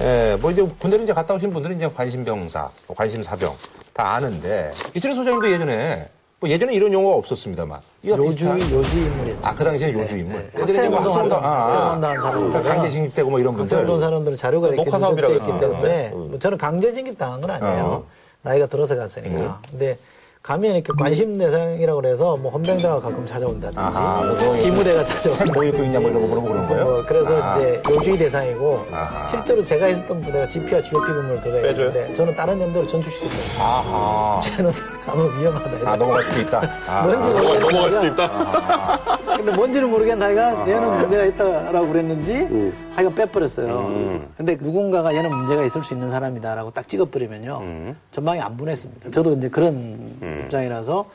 [0.00, 3.52] 예, 뭐 이제 군대를 이제 갔다 오신 분들은 이제 관심병사, 뭐 관심사병
[3.92, 9.40] 다 아는데 이철희 소장님도 예전에 뭐 예전에 이런 용어가 없었습니다만 비슷한- 요주 인물이었죠.
[9.48, 10.38] 아, 그 당시에 요주 인물.
[10.38, 10.50] 네.
[10.54, 11.64] 뭐 학생운동 학생운동, 아, 아.
[11.64, 12.48] 학생운동 한 사람들.
[12.50, 13.76] 그러니까 강제 징집되고 뭐 이런 분들.
[13.76, 15.60] 학생운동 사람들은 자료가 이렇게 녹화 사업이라고 했습니다.
[15.68, 17.84] 때문에 뭐 저는 강제 징집 당한 건 아니에요.
[17.84, 18.04] 어.
[18.42, 19.60] 나이가 들어서 갔으니까.
[19.70, 19.98] 근데
[20.42, 25.82] 가면 이렇게 관심 대상이라고 그래서 뭐 헌병대가 가끔 찾아온다든지 아하, 뭐너 기무대가 찾아온다든지 뭐 입고
[25.84, 26.84] 있냐 뭐 이런 거 물어보고 그런 거예요?
[26.84, 27.58] 뭐 그래서 아.
[27.58, 29.26] 이제 요주의 대상이고 아하.
[29.26, 31.68] 실제로 제가 있었던 부대가 GP와 GOP 근무를 들어가?
[31.68, 33.62] 있는데 저는 다른 연대로 전출시켰어요.
[33.62, 34.40] 아하.
[34.56, 34.70] 쟤는
[35.08, 35.90] 가면 위험하다.
[35.90, 36.60] 아, 넘어갈 수도 있다.
[36.88, 37.32] 아, 뭔지 아.
[37.32, 39.18] 모르겠는데 넘어갈 수도 있다.
[39.36, 44.20] 근데 뭔지는 모르겠는데 하여간 얘는 문제가 있다라고 그랬는지 하여간 빼버렸어요.
[44.36, 47.94] 근데 누군가가 얘는 문제가 있을 수 있는 사람이다라고 딱 찍어버리면요.
[48.10, 49.10] 전방에 안 보냈습니다.
[49.10, 51.06] 저도 이제 그런 입장이라서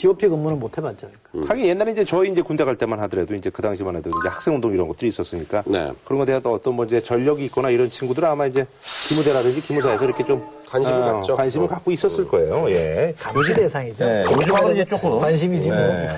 [0.00, 1.08] GOP 근무는 못 해봤죠.
[1.30, 1.52] 그러니까.
[1.52, 4.72] 하긴 옛날에 이제 저희 이제 군대 갈 때만 하더라도 이제 그 당시만 해도 이제 학생운동
[4.72, 5.92] 이런 것들이 있었으니까 네.
[6.06, 8.66] 그런 거에 대한 어떤 뭐 이제 전력이 있거나 이런 친구들은 아마 이제
[9.08, 11.36] 기무대라든지 기무사에서 이렇게 좀 관심을 아, 갖죠.
[11.36, 11.68] 관심을 어.
[11.68, 12.70] 갖고 있었을 거예요.
[12.70, 13.12] 예.
[13.18, 14.06] 감시 대상이죠.
[14.06, 15.76] 네, 요즘하고는 이제 조금 관심이지 뭐.
[15.76, 16.08] 네.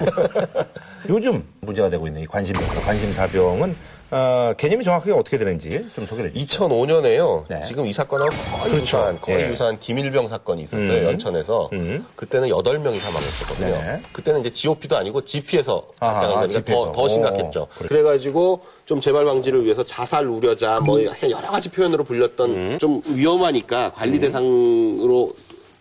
[1.09, 3.75] 요즘 문제가 되고 있는 이 관심병사, 관심사병은
[4.13, 6.69] 어, 개념이 정확하게 어떻게 되는지 좀 소개를 해주세요.
[6.69, 7.45] 2005년에요.
[7.49, 7.63] 네.
[7.65, 8.83] 지금 이 사건하고 거의 그렇죠.
[8.83, 9.49] 유사한 거의 예.
[9.49, 11.01] 유사한 김일병 사건이 있었어요.
[11.01, 11.05] 음.
[11.05, 12.07] 연천에서 음.
[12.15, 13.71] 그때는 8명이 사망했었거든요.
[13.71, 14.03] 네.
[14.13, 16.63] 그때는 이제 GOP도 아니고 GP에서 발생한 거니까.
[16.63, 17.63] 더, 더 심각했죠.
[17.63, 17.89] 오, 그래.
[17.89, 22.79] 그래가지고 좀 재발 방지를 위해서 자살 우려자 뭐 하여간 여러 가지 표현으로 불렸던 음.
[22.79, 25.33] 좀 위험하니까 관리 대상으로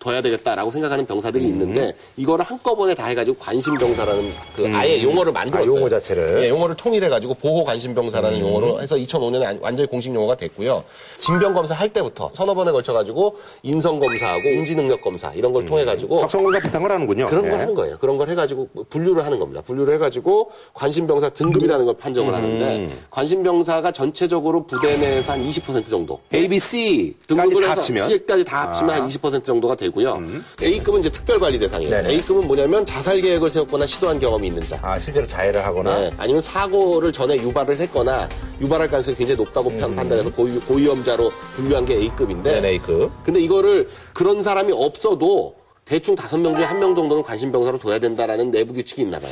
[0.02, 1.50] 둬야 되겠다라고 생각하는 병사들이 음.
[1.50, 5.72] 있는데 이거를 한꺼번에 다 해가지고 관심병사라는 그 아예 용어를 만들었어요.
[5.72, 6.42] 아, 용어 자체를?
[6.42, 8.42] 예, 용어를 통일해가지고 보호 관심병사라는 음.
[8.42, 10.82] 용어로 해서 2005년에 완전히 공식 용어가 됐고요.
[11.18, 16.18] 징병 검사 할 때부터 서너 번에 걸쳐가지고 인성 검사하고 인지 능력 검사 이런 걸 통해가지고
[16.18, 17.26] 적성 검사 비슷한 걸 하는군요.
[17.26, 17.50] 그런 예.
[17.50, 17.96] 걸 하는 거예요.
[17.98, 19.62] 그런 걸 해가지고 분류를 하는 겁니다.
[19.62, 26.48] 분류를 해가지고 관심병사 등급이라는 걸 판정을 하는데 관심병사가 전체적으로 부대 내에서 한 20% 정도 A,
[26.48, 30.20] B, C까지 등급을 다 해서 합치면 C까지 다 합치면 한 20% 정도가 되고 요.
[30.62, 31.90] A급은 이제 특별 관리 대상이에요.
[31.90, 32.08] 네네.
[32.14, 34.78] A급은 뭐냐면 자살 계획을 세웠거나 시도한 경험이 있는 자.
[34.82, 38.28] 아, 실제로 자해를 하거나 네, 아니면 사고를 전에 유발을 했거나
[38.60, 43.10] 유발할 가능성이 굉장히 높다고 판- 판단해서 고위, 고위험자로 분류한 게 A급인데 네, A급.
[43.24, 48.52] 근데 이거를 그런 사람이 없어도 대충 다섯 명 중에 한 명 정도는 관심병사로 둬야 된다라는
[48.52, 49.30] 내부 규칙이 있나 봐요.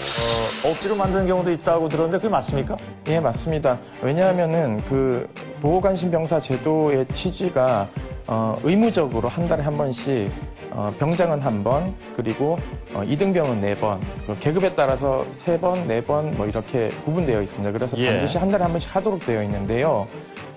[0.64, 2.76] 억지로 만드는 경우도 있다고 들었는데 그게 맞습니까?
[3.08, 3.78] 예, 맞습니다.
[4.02, 5.26] 왜냐하면은 그
[5.62, 7.88] 보호관심병사 제도의 취지가
[8.26, 10.49] 어, 의무적으로 한 달에 한 번씩 어,
[10.98, 12.56] 병장은 한 번, 그리고
[12.94, 17.72] 어, 이등병은 네 번, 그 계급에 따라서 세 번, 네 번 뭐 이렇게 구분되어 있습니다.
[17.72, 18.06] 그래서 예.
[18.06, 20.06] 반드시 한 달에 한 번씩 하도록 되어 있는데요.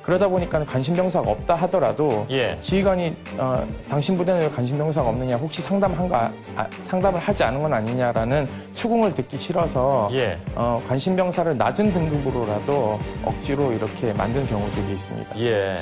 [0.04, 2.58] 그러다 보니까 관심병사가 없다 하더라도 예.
[2.60, 8.45] 지휘관이 어, 당신 부대는 왜 관심병사가 없느냐 혹시 상담한가 아, 상담을 하지 않은 건 아니냐라는
[8.73, 10.38] 추궁을 듣기 싫어서 예.
[10.56, 15.39] 어, 관심병사를 낮은 등급으로라도 억지로 이렇게 만든 경우들이 있습니다.
[15.39, 15.78] 예.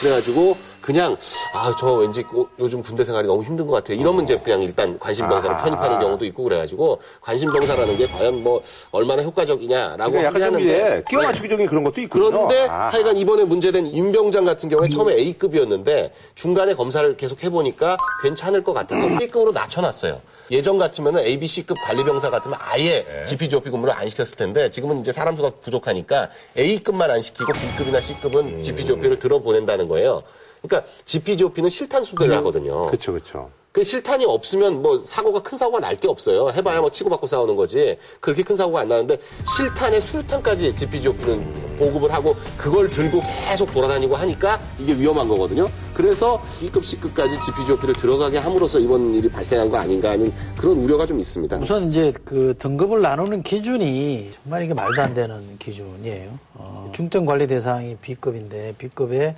[0.00, 1.16] 그래가지고 그냥
[1.54, 3.96] 아 저 왠지 요- 요즘 군대 생활이 너무 힘든 것 같아요.
[3.98, 5.64] 이러면 이제 그냥 일단 관심병사로 아하.
[5.64, 11.28] 편입하는 경우도 있고 그래가지고 관심병사라는 게 과연 뭐 얼마나 효과적이냐라고 그러니까 약간 하는데 끼워 네.
[11.28, 12.30] 맞추기적인 그런 것도 있거든요.
[12.48, 12.90] 그런데 아.
[12.90, 19.06] 하여간 이번에 문제된 임병장 같은 경우에 처음에 A급이었는데 중간에 검사를 계속 해보니까 괜찮을 것 같아서
[19.18, 20.20] B급으로 낮춰놨어요.
[20.50, 25.00] 예전 같으면 A, B, C급 관리병사 같으면 아예 GP, GOP 근무를 안 시켰을 텐데 지금은
[25.00, 30.22] 이제 사람 수가 부족하니까 A급만 안 시키고 B급이나 C급은 GP, GOP를 들어보낸다는 거예요.
[30.66, 32.82] 그러니까 GP, GOP는 실탄 수대를 하거든요.
[32.86, 33.50] 그렇죠, 그렇죠.
[33.72, 36.48] 그 실탄이 없으면 뭐 사고가 큰 사고가 날 게 없어요.
[36.50, 37.98] 해봐야 뭐 치고받고 싸우는 거지.
[38.20, 39.18] 그렇게 큰 사고가 안 나는데
[39.56, 45.68] 실탄에 수류탄까지 GPGOP는 보급을 하고 그걸 들고 계속 돌아다니고 하니까 이게 위험한 거거든요.
[45.92, 51.18] 그래서 B급, C급까지 GPGOP를 들어가게 함으로써 이번 일이 발생한 거 아닌가 하는 그런 우려가 좀
[51.18, 51.56] 있습니다.
[51.56, 56.38] 우선 이제 그 등급을 나누는 기준이 정말 이게 말도 안 되는 기준이에요.
[56.54, 59.34] 어, 중점 관리 대상이 B급인데 B급의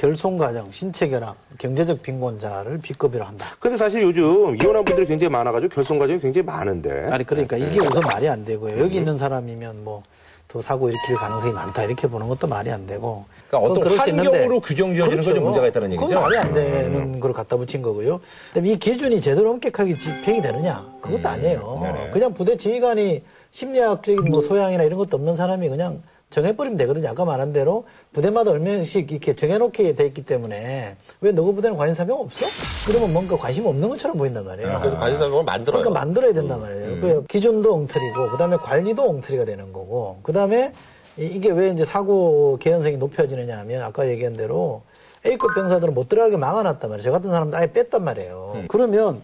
[0.00, 3.44] 결손 과정, 신체 결함, 경제적 빈곤자를 B급이라 한다.
[3.60, 7.08] 근데 사실 요즘 이혼한 분들이 굉장히 많아가지고 결손 과정이 굉장히 많은데.
[7.10, 8.80] 아니 그러니까 이게 우선 말이 안 되고요.
[8.80, 13.70] 여기 있는 사람이면 뭐더 사고 일으킬 가능성이 많다 이렇게 보는 것도 말이 안 되고 그러니까
[13.74, 16.06] 어떤 환경으로 규정 지어지는 거에 좀 문제가 있다는 얘기죠?
[16.06, 16.08] 음.
[16.08, 18.20] 그건 말이 안 되는 걸 갖다 붙인 거고요.
[18.48, 21.78] 그다음에 이 기준이 제대로 엄격하게 집행이 되느냐 그것도 아니에요.
[21.78, 21.82] 음.
[21.82, 22.10] 네네.
[22.10, 27.08] 그냥 부대 지휘관이 심리학적인 뭐 소양이나 이런 것도 없는 사람이 그냥 정해버리면 되거든요.
[27.08, 32.46] 아까 말한 대로 부대마다 얼마씩 이렇게 정해놓게 돼 있기 때문에 왜 너그 부대는 관심사병 없어?
[32.86, 34.78] 그러면 뭔가 관심 없는 것처럼 보인단 말이에요.
[34.80, 35.82] 그래서 관심사병을 만들어요.
[35.82, 37.00] 그러니까 만들어야 된단 말이에요.
[37.00, 40.72] 그 기준도 엉터리고, 그 다음에 관리도 엉터리가 되는 거고, 그 다음에
[41.16, 44.82] 이게 왜 이제 사고 개연성이 높여지느냐 하면 아까 얘기한 대로
[45.26, 47.02] A급 병사들은 못 들어가게 막아놨단 말이에요.
[47.02, 48.64] 저 같은 사람도 아예 뺐단 말이에요.
[48.68, 49.20] 그러면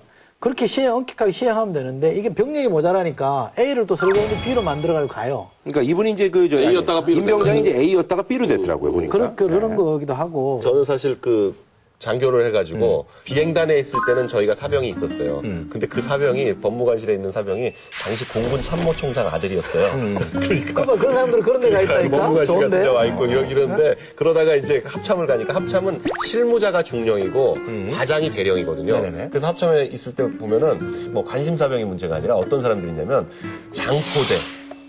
[0.47, 5.51] 그렇게 시행, 엄격하게 시행하면 되는데 이게 병력이 모자라니까 A를 또 설계하는데 B로 만들어가지고 가요.
[5.65, 7.61] 그러니까 이분이 이제 그 저, A였다가 B로 임병장이.
[7.63, 9.11] 이제 A였다가 B로 됐더라고요 보니까.
[9.13, 10.61] 그런, 그런 거기도 하고.
[10.63, 11.53] 저는 사실 그
[11.99, 15.41] 장교를 해가지고 비행단에 있을 때는 저희가 사병이 있었어요.
[15.71, 17.73] 근데 그 사병이 법무관실에 있는 사병이
[18.05, 20.19] 당시 공군 참모총장 아들이었어요.
[20.75, 22.17] 그러면 그런 사람들은 그런 데가 있다니까.
[22.19, 22.87] 법무관실 같은 데.
[22.89, 27.57] 와 있고 이러, 이러는데 그러다가 이제 합참을 가니까 합참은 실무자가 중령이고
[27.93, 29.01] 과장이 대령이거든요.
[29.01, 29.29] 네네네.
[29.31, 33.29] 그래서 합참에 있을 때 보면은 뭐 관심사병이 문제가 아니라 어떤 사람들이 있냐면
[33.73, 34.37] 장포대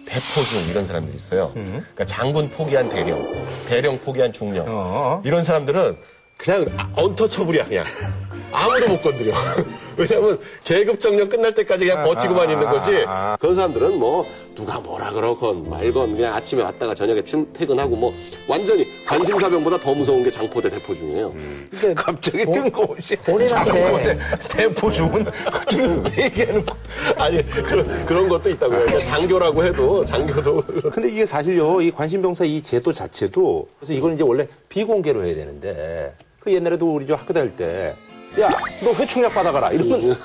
[0.06, 1.52] 대포중 이런 사람들이 있어요.
[1.54, 5.22] 그러니까 장군 포기한 대령, 대령 포기한 중령 어.
[5.26, 5.98] 이런 사람들은
[6.38, 7.84] 그냥 언터처블이야 그냥
[8.50, 9.34] 아무도 못 건드려.
[9.97, 12.91] 왜냐면 계급 정년 끝날 때까지 그냥 버티고만 있는 거지.
[13.39, 18.13] 그런 사람들은 뭐 누가 뭐라 그러건 말건 그냥 아침에 왔다가 저녁에 출 퇴근하고 뭐
[18.47, 21.34] 완전히 관심사병보다 더 무서운 게 장포대 대포 중이에요.
[21.71, 24.17] 그러니까 갑자기 본- 뜬금없이 본인한테
[24.50, 25.84] 대포 주문 갑자기
[26.17, 26.76] 왜 얘기하는 거?
[27.17, 28.80] 아니 그런 그런 것도 있다고요.
[28.80, 34.23] 그러니까 장교라고 해도 장교도 근데 이게 사실요, 이 관심병사 이 제도 자체도, 그래서 이건 이제
[34.23, 37.94] 원래 비공개로 해야 되는데, 그 옛날에도 우리 저 학교 다닐 때,
[38.40, 38.50] 야,
[38.84, 39.72] 너 회충약 받아가라.
[39.72, 40.16] 이러면,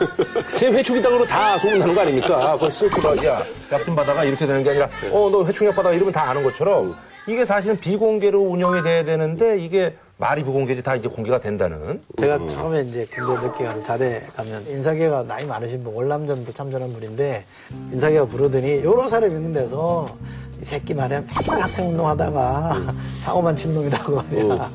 [0.56, 2.52] 제 회충이다 그러고 다 소문나는 거 아닙니까?
[2.60, 4.24] 그걸 쓸거라 야, 약 좀 받아가.
[4.24, 5.94] 이렇게 되는 게 아니라, 어, 너 회충약 받아가.
[5.94, 6.94] 이러면 다 아는 것처럼,
[7.26, 12.00] 이게 사실은 비공개로 운영이 돼야 되는데, 이게 말이 비공개지 다 이제 공개가 된다는.
[12.16, 17.44] 제가 처음에 이제 군대 늦게 가서 자대 가면 인사계가 나이 많으신 분, 월남전도 참전한 분인데
[17.90, 20.16] 인사계가 부르더니 여러 사람 있는 데서
[20.62, 24.70] 이 새끼 말이야 맨날 학생 운동하다가 사고만 친 놈이라고 말이야.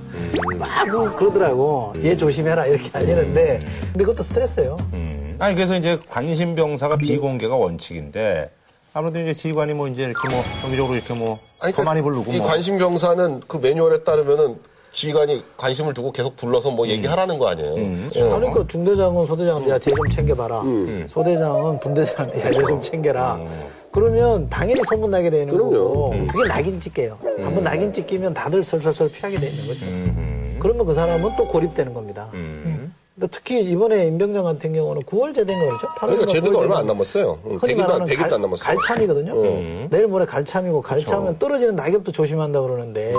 [0.59, 1.93] 막 그- 그러더라고.
[2.03, 3.59] 얘 조심해라 이렇게 알리는데
[3.93, 4.75] 근데 그것도 스트레스예요.
[5.39, 8.49] 아니, 그래서 이제 관심병사가 비공개가 원칙인데,
[8.91, 11.37] 아무래도 이제 지휘관이 뭐 이제 이렇게 뭐, 정기적으로 이렇게 뭐,
[11.75, 12.47] 더 많이 부르고 이 뭐.
[12.47, 14.57] 관심 병사는 그 매뉴얼에 따르면은
[14.93, 17.75] 지휘관이 관심을 두고 계속 불러서 뭐 얘기하라는 거 아니에요.
[18.15, 18.31] 예.
[18.33, 20.63] 아니 그 중대장은 소대장한테 야쟤 좀 챙겨봐라.
[21.07, 23.39] 소대장은 분대장한테 야쟤 좀 챙겨라.
[23.91, 25.71] 그러면 당연히 소문나게 되는 그럼요.
[25.71, 27.17] 거고 그게 낙인 찍게요.
[27.39, 30.59] 한번 낙인 찍히면 다들 설설설 피하게 돼 있는 거죠.
[30.59, 32.29] 그러면 그 사람은 또 고립되는 겁니다.
[32.31, 35.87] 근데 특히 이번에 임병장 같은 경우는 9월 제대인 거죠.
[35.99, 37.39] 그러니까 제대도 얼마 안 남았어요.
[37.47, 38.75] 응, 흔히 100일도, 안- 말하는 100일도 갈, 안 남았어요.
[38.77, 39.87] 갈참이거든요.
[39.89, 43.13] 내일 모레 갈참이고 갈참은 떨어지는 낙엽도 조심한다 그러는데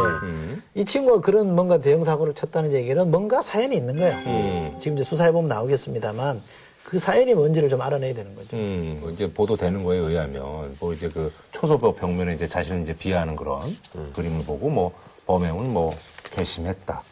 [0.76, 4.76] 이 친구가 그런 뭔가 대형 사고를 쳤다는 얘기는 뭔가 사연이 있는 거예요.
[4.78, 6.42] 지금 이제 수사해 보면 나오겠습니다만
[6.88, 8.56] 그 사연이 뭔지를 좀 알아내야 되는 거죠.
[8.56, 13.36] 음, 뭐 이제 보도되는 거에 의하면 뭐 이제 그 초소부 벽면에 이제 자신을 이제 비하하는
[13.36, 13.76] 그런
[14.14, 14.94] 그림을 보고 뭐
[15.26, 15.94] 범행을 뭐
[16.32, 17.02] 결심했다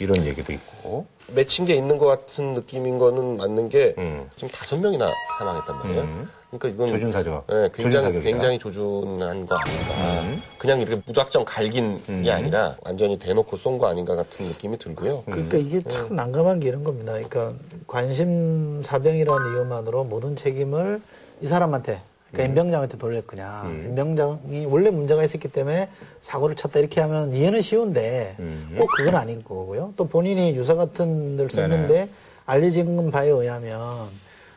[0.00, 4.28] 이런 얘기도 있고 맺힌 게 있는 것 같은 느낌인 거는 맞는 게 음.
[4.34, 5.06] 지금 다섯 명이나
[5.38, 6.26] 사망했단 말이에요.
[6.50, 7.44] 그러니까 이건 조준사죠.
[7.48, 8.20] 네, 굉장히 조준사격이다.
[8.30, 10.40] 굉장히 조준한 거 아닌가.
[10.58, 15.22] 그냥 이렇게 무작정 갈긴 게 아니라 완전히 대놓고 쏜 거 아닌가 같은 느낌이 들고요.
[15.26, 17.12] 그러니까 이게 참 난감한 게 이런 겁니다.
[17.12, 17.52] 그러니까
[17.86, 21.00] 관심 사병이라는 이유만으로 모든 책임을
[21.40, 23.64] 이 사람한테 그러니까 임병장한테 돌렸거냐.
[23.86, 25.88] 임병장이 원래 문제가 있었기 때문에
[26.20, 28.36] 사고를 쳤다 이렇게 하면 이해는 쉬운데
[28.76, 29.94] 꼭 그건 아닌 거고요.
[29.96, 32.08] 또 본인이 유서 같은 들 썼는데
[32.46, 34.08] 알려진 바에 의하면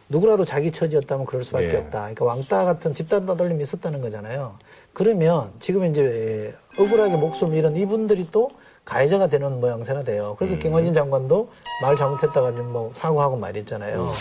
[0.10, 1.78] 누구라도 자기 처지였다면 그럴 수밖에 예.
[1.78, 2.02] 없다.
[2.02, 4.56] 그러니까 왕따 같은 집단 따돌림이 있었다는 거잖아요.
[4.94, 8.52] 그러면 지금 이제 억울하게 목숨 잃은 이분들이 또
[8.86, 10.36] 가해자가 되는 모양새가 돼요.
[10.38, 11.48] 그래서 김관진 장관도
[11.82, 14.12] 말 잘못했다가 좀뭐 사과하고 말했잖아요.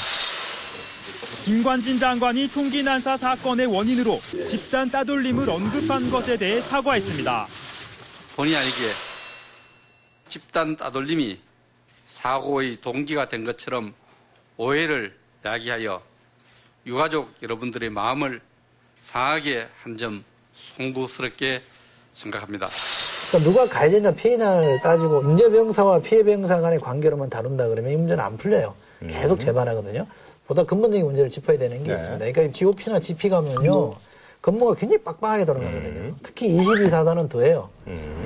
[1.45, 7.47] 김관진 장관이 총기 난사 사건의 원인으로 집단 따돌림을 언급한 것에 대해 사과했습니다.
[8.37, 8.77] 본의 아니게
[10.29, 11.39] 집단 따돌림이
[12.07, 13.93] 사고의 동기가 된 것처럼
[14.57, 16.01] 오해를 야기하여
[16.87, 18.41] 유가족 여러분들의 마음을
[19.03, 20.25] 상하게 한 점
[20.55, 21.63] 송구스럽게
[22.15, 22.69] 생각합니다.
[23.31, 28.75] 그러니까 누가 가해자냐 피해자를 따지고 문제병사와 피해병사 간의 관계로만 다룬다 그러면 이 문제는 안 풀려요.
[29.09, 30.07] 계속 재발하거든요.
[30.47, 32.33] 보다 근본적인 문제를 짚어야 되는 게 있습니다.
[32.33, 33.95] 그러니까 GOP나 GP 가면요.
[34.41, 36.15] 근무가 굉장히 빡빡하게 돌아가거든요.
[36.23, 37.69] 특히 22사단은 더해요.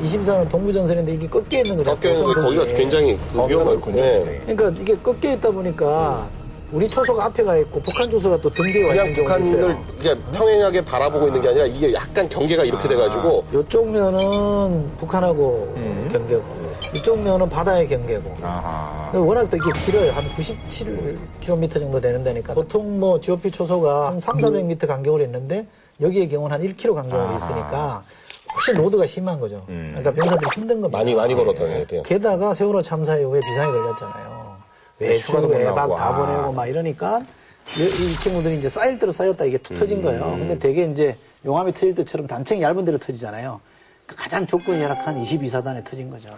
[0.03, 1.95] 22사단은 동부전선인데 이게 꺾여 있는 거죠.
[1.97, 4.43] 꺾여 있는데 거기가 굉장히 그 위험한 거기가 네.
[4.47, 6.27] 그러니까 이게 꺾여 있다 보니까
[6.73, 9.85] 우리 초소가 앞에 가 있고 북한 초소가 또등 뒤에 와 그냥 있는 북한을 있어요.
[10.01, 15.75] 이게 평행하게 바라보고 있는 게 아니라 이게 약간 경계가 이렇게 돼가지고 이쪽 면은 북한하고
[16.11, 19.11] 경계고 이쪽 면은 바다의 경계고 아하.
[19.19, 20.13] 워낙 또 이게 길어요.
[20.13, 22.55] 한 97km 정도 되는 데니까.
[22.55, 25.67] 보통 뭐 GOP 초소가 한 3, 400m 간격으로 있는데
[26.01, 28.03] 여기의 경우는 한 1km 간격으로 있으니까
[28.55, 29.65] 훨씬 로드가 심한 거죠.
[29.67, 30.99] 그러니까 병사들이 힘든 겁니다.
[30.99, 34.57] 많이 많이 걸었던 것 게다가 세월호 참사 이후에 비상이 걸렸잖아요.
[34.99, 35.95] 외출, 휴가도 못 외박.
[35.97, 36.17] 다 아.
[36.17, 37.21] 보내고 막 이러니까
[37.77, 40.37] 이, 이 친구들이 이제 쌓일 대로 쌓였다 이게 툭 터진 거예요.
[40.39, 43.61] 근데 되게 이제 용암이 터질 때처럼 단층이 얇은 데로 터지잖아요.
[44.07, 46.29] 그 가장 조건이 열악한 22사단에 터진 거죠.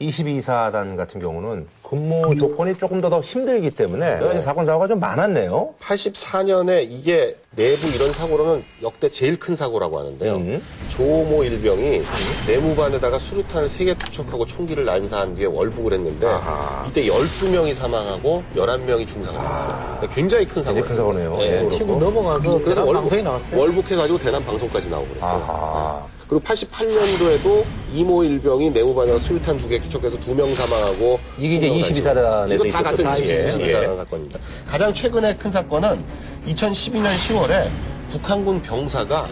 [0.00, 4.98] 22사단 같은 경우는 근무 조건이 조금 더, 더 힘들기 때문에 여러 가지 사건 사고가 좀
[4.98, 5.74] 많았네요.
[5.80, 10.34] 84년에 이게 내부 이런 사고로는 역대 제일 큰 사고라고 하는데요.
[10.36, 10.62] 음.
[10.88, 12.02] 조모 일병이
[12.48, 16.86] 내무반에다가 수류탄을 세개 투척하고 총기를 난사한 뒤에 월북을 했는데 아하.
[16.88, 20.08] 이때 12명이 사망하고 11명이 중상을 입었어요.
[20.12, 20.88] 굉장히 큰 사고였어요.
[20.88, 21.36] 큰 사고네요.
[21.40, 21.68] 예.
[21.68, 23.58] 치고 넘어가서 그래서 월북, 방송이 나왔어요.
[23.60, 26.19] 월북해가지고 대남 방송까지 나오고 그랬어요.
[26.30, 26.38] 네.
[26.38, 32.54] 그리고 88년도에도 이모 일병이 내무반에서 수류탄 두개 투척해서 두 명 사망하고 이게 이제 두명 22사단에서
[32.66, 33.34] 이거 다 같은 있었죠.
[33.34, 33.44] 예.
[33.74, 34.38] 22사단 사건입니다.
[34.66, 36.04] 가장 최근에 큰 사건은
[36.46, 37.68] 2012년 10월에
[38.10, 39.28] 북한군 병사가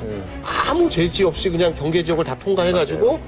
[0.68, 3.18] 아무 제지 없이 그냥 경계 지역을 다 통과해가지고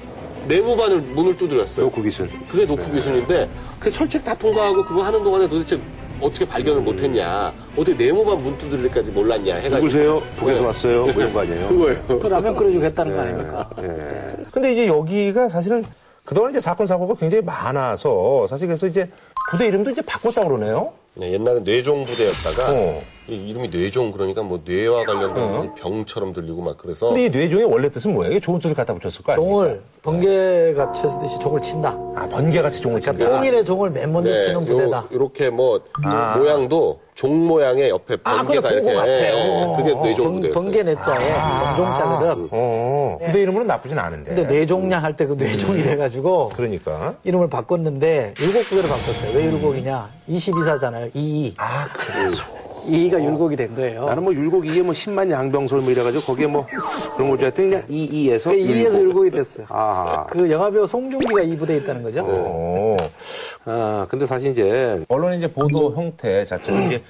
[0.49, 1.87] 내무반을 문을 두드렸어요.
[1.87, 2.29] 노쿠기순.
[2.49, 5.79] 그게 노쿠기순인데 그 철책 다 통과하고 그거 하는 동안에 도대체
[6.21, 10.23] 어떻게 발견을 못했냐 어떻게 내무반 문 두드릴까지 몰랐냐 해가지고 누구세요?
[10.37, 10.67] 북에서 네.
[10.67, 11.03] 왔어요?
[11.07, 11.69] 뭐 이런 거 아니에요?
[11.69, 12.19] 그거예요.
[12.21, 13.71] 그 라면 끓여주고 했다는 거 아닙니까?
[13.83, 14.45] 예.
[14.53, 15.85] 근데 이제 여기가 사실은
[16.25, 19.09] 그동안 이제 사건 사고가 굉장히 많아서 사실 그래서 이제
[19.51, 20.93] 부대 이름도 이제 바꿨다고 그러네요.
[21.15, 23.03] 네, 옛날에 뇌종 부대였다가 어.
[23.31, 27.89] 이 이름이 뇌종 그러니까 뭐 뇌와 관련된 병처럼 들리고 막 그래서 근데 이 뇌종의 원래
[27.89, 28.33] 뜻은 뭐예요?
[28.33, 29.49] 이게 좋은 뜻을 갖다 붙였을 거 아니에요?
[29.49, 31.91] 종을 번개가 쳤듯이 종을 친다.
[32.17, 33.29] 아, 번개같이 종을 친다.
[33.31, 35.07] 통일의 종을 맨 먼저 치는 부대다.
[35.11, 35.81] 네, 요, 렇게뭐
[36.39, 39.35] 모양도 종 모양의 옆에 아, 번개가 그래, 이렇게 같아요.
[39.37, 40.55] 예, 그게 뇌종 번- 부대였어요.
[40.55, 41.29] 번개 내자에
[41.77, 42.49] 정종자거든.
[42.51, 44.35] 어, 부대 이름으로는 나쁘진 않은데.
[44.35, 47.17] 근데 뇌종량 할 때 그 뇌종이 돼가지고 그러니까.
[47.25, 49.33] 이름을 바꿨는데 율곡 부대로 바꿨어요.
[49.37, 50.09] 왜 율곡이냐?
[50.31, 51.11] 22사잖아요.
[51.15, 51.55] 22.
[51.59, 52.43] 아, 그래서.
[52.87, 54.07] 22가 율곡이 된 거예요.
[54.07, 56.67] 나는 뭐 율곡 2에 뭐 10만 양병설 뭐 이래가지고 거기에 뭐
[57.17, 57.45] 그런 거죠.
[57.45, 59.67] 하여튼 그냥 22에서 그 22에서 율곡이 됐어요.
[59.69, 60.27] 아.
[60.31, 62.25] 그 영화배우 송중기가 이 부대에 있다는 거죠.
[62.27, 62.97] 어.
[63.65, 67.03] 아, 근데 사실 이제 언론의 이제 보도 형태 자체가 이제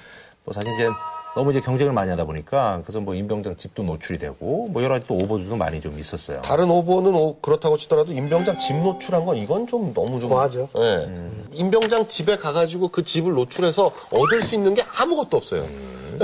[0.43, 0.87] 뭐 사실 이제
[1.33, 5.07] 너무 이제 경쟁을 많이 하다 보니까 그래서 뭐 임병장 집도 노출이 되고 뭐 여러 가지
[5.07, 6.41] 또 오보들도 많이 좀 있었어요.
[6.41, 10.67] 다른 오보는 뭐 그렇다고 치더라도 임병장 집 노출한 건 이건 좀 너무 좀 과하죠.
[10.77, 11.07] 예.
[11.53, 15.65] 임병장 집에 가가지고 그 집을 노출해서 얻을 수 있는 게 아무것도 없어요.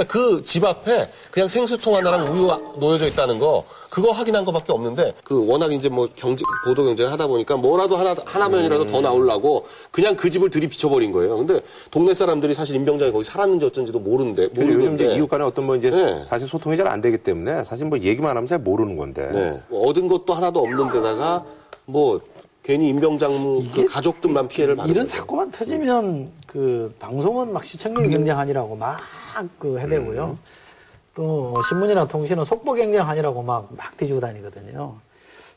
[0.09, 3.63] 그 집 앞에 그냥 생수통 하나랑 우유 놓여져 있다는 거
[3.97, 8.15] 그거 확인한 것밖에 없는데 그 워낙 이제 뭐 경제 보도 경쟁 하다 보니까 뭐라도 하나
[8.23, 11.35] 하나면이라도 더 나오려고 그냥 그 집을 들이비춰버린 거예요.
[11.37, 15.65] 근데 동네 사람들이 사실 임병장이 거기 살았는지 어쩐지도 모르는데 요즘 이제 모르는데 이웃 간에 어떤
[15.65, 16.23] 뭐 이제 네.
[16.25, 19.31] 사실 소통이 잘 안 되기 때문에 사실 뭐 얘기만 하면 잘 모르는 건데.
[19.33, 19.63] 네.
[19.67, 21.43] 뭐 얻은 것도 하나도 없는 데다가
[21.85, 22.21] 뭐
[22.61, 23.31] 괜히 임병장
[23.73, 25.17] 그 가족들만 피해를 받는 이런 거죠.
[25.17, 28.97] 사고만 터지면 그 방송은 막 시청률 경쟁하니라고 막
[29.59, 30.37] 그 해대고요.
[31.17, 34.99] 또 신문이나 통신은 속보 경쟁하니라고 막, 막 뒤지고 다니거든요.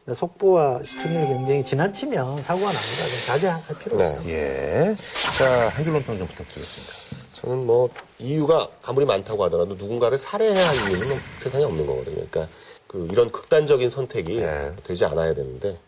[0.02, 3.04] 근데 속보와 시청률 경쟁이 지나치면 사고가 납니다.
[3.04, 4.12] 좀 자제할 필요가 네.
[4.14, 4.30] 있어요.
[4.30, 4.96] 예.
[5.36, 7.30] 자, 한 줄로 평좀 부탁드리겠습니다.
[7.34, 12.24] 저는 뭐 이유가 아무리 많다고 하더라도 누군가를 살해해야 할 이유는 뭐 세상에 없는 거거든요.
[12.30, 12.48] 그러니까
[12.86, 14.72] 그 이런 극단적인 선택이 네.
[14.84, 15.78] 되지 않아야 되는데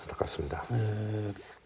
[0.00, 0.64] 안타깝습니다.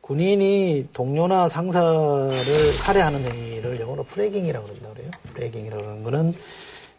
[0.00, 2.34] 군인이 동료나 상사를
[2.72, 5.10] 살해하는 행위를 영어로 프레깅이라고 그런다 그래요.
[5.34, 6.34] 프레깅이라고 하는 거는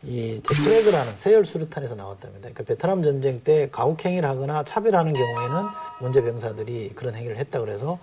[0.04, 2.40] 이 프레그라는 세열 수류탄에서 나왔답니다.
[2.40, 5.56] 그러니까 베트남 전쟁 때 가혹행위를 하거나 차별하는 경우에는
[6.02, 8.00] 문제 병사들이 그런 행위를 했다 그래서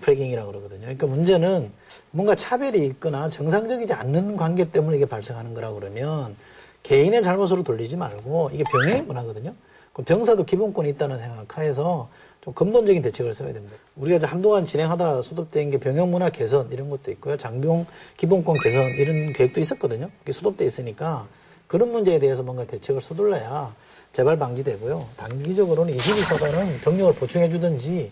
[0.00, 0.80] 프레깅이라고 그러거든요.
[0.82, 1.70] 그러니까 문제는
[2.10, 6.36] 뭔가 차별이 있거나 정상적이지 않는 관계 때문에 이게 발생하는 거라고 그러면
[6.82, 9.54] 개인의 잘못으로 돌리지 말고 이게 병행의 문화거든요.
[9.92, 12.08] 그 병사도 기본권이 있다는 생각하에서
[12.42, 13.76] 좀 근본적인 대책을 세워야 됩니다.
[13.96, 17.36] 우리가 이제 한동안 진행하다 수습된 게 병영 문화 개선 이런 것도 있고요.
[17.36, 20.08] 장병 기본권 개선 이런 계획도 있었거든요.
[20.20, 21.28] 그게 수습돼 있으니까
[21.66, 23.74] 그런 문제에 대해서 뭔가 대책을 서둘러야
[24.12, 25.06] 재발 방지되고요.
[25.16, 28.10] 단기적으로는 22사단은 병력을 보충해 주든지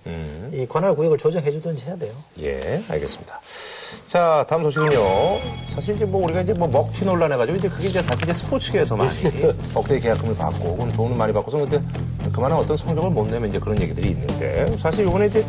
[0.52, 2.12] 이 관할 구역을 조정해 주든지 해야 돼요.
[2.40, 3.40] 예, 알겠습니다.
[4.06, 4.92] 자, 다음 소식은요.
[5.74, 8.94] 사실 이제 뭐 우리가 이제 뭐 먹튀 논란 해가지고 이제 그게 이제 사실 이제 스포츠계에서
[8.96, 9.10] 많이
[9.74, 11.80] 억대의 계약금을 받고 혹은 돈을 많이 받고서 근데
[12.32, 15.44] 그만한 어떤 성적을 못 내면 이제 그런 얘기들이 있는데 사실 이번에 이제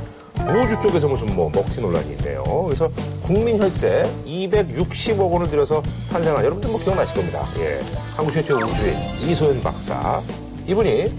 [0.48, 2.44] 우주 쪽에서 무슨 뭐 먹튀 논란이 있네요.
[2.66, 2.90] 그래서
[3.22, 7.48] 국민 혈세 260억 원을 들여서 탄생한 여러분들 뭐 기억나실 겁니다.
[7.60, 7.82] 예.
[8.16, 8.96] 한국 최초 우주인
[9.28, 10.22] 이소연 박사.
[10.66, 11.12] 이분이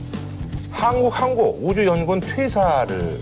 [0.72, 3.20] 한국항공 우주연구원 퇴사를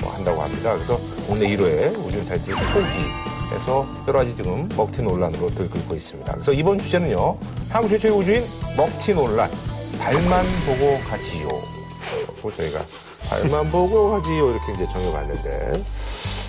[0.00, 0.74] 뭐 한다고 합니다.
[0.74, 6.32] 그래서 국내 1호의 우주인 타이틀 포기 해서 여러 가지 지금 먹튀 논란으로 들끓고 있습니다.
[6.32, 7.36] 그래서 이번 주제는요.
[7.68, 8.44] 한국 최초의 우주인
[8.76, 9.50] 먹튀 논란.
[9.98, 11.46] 발만 보고 가지요.
[11.48, 12.80] 어, 저희가
[13.40, 15.72] 발만 보고 가지요 이렇게 이제 정해봤는데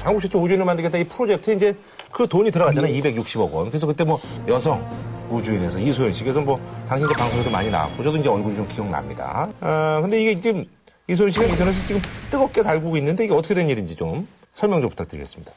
[0.03, 1.75] 한국 최초 우주인을 만들겠다 이 프로젝트 이제
[2.11, 2.93] 그 돈이 들어갔잖아요.
[2.93, 3.69] 260억 원.
[3.69, 4.85] 그래서 그때 뭐 여성
[5.29, 6.23] 우주인에서 이소연 씨.
[6.23, 9.49] 그래서 뭐 당시 이제 방송에도 많이 나왔고 저도 이제 얼굴이 좀 기억납니다.
[9.61, 10.65] 아, 근데 이게 지금
[11.07, 15.51] 이소연 씨가 인터넷에 지금 뜨겁게 달구고 있는데 이게 어떻게 된 일인지 좀 설명 좀 부탁드리겠습니다.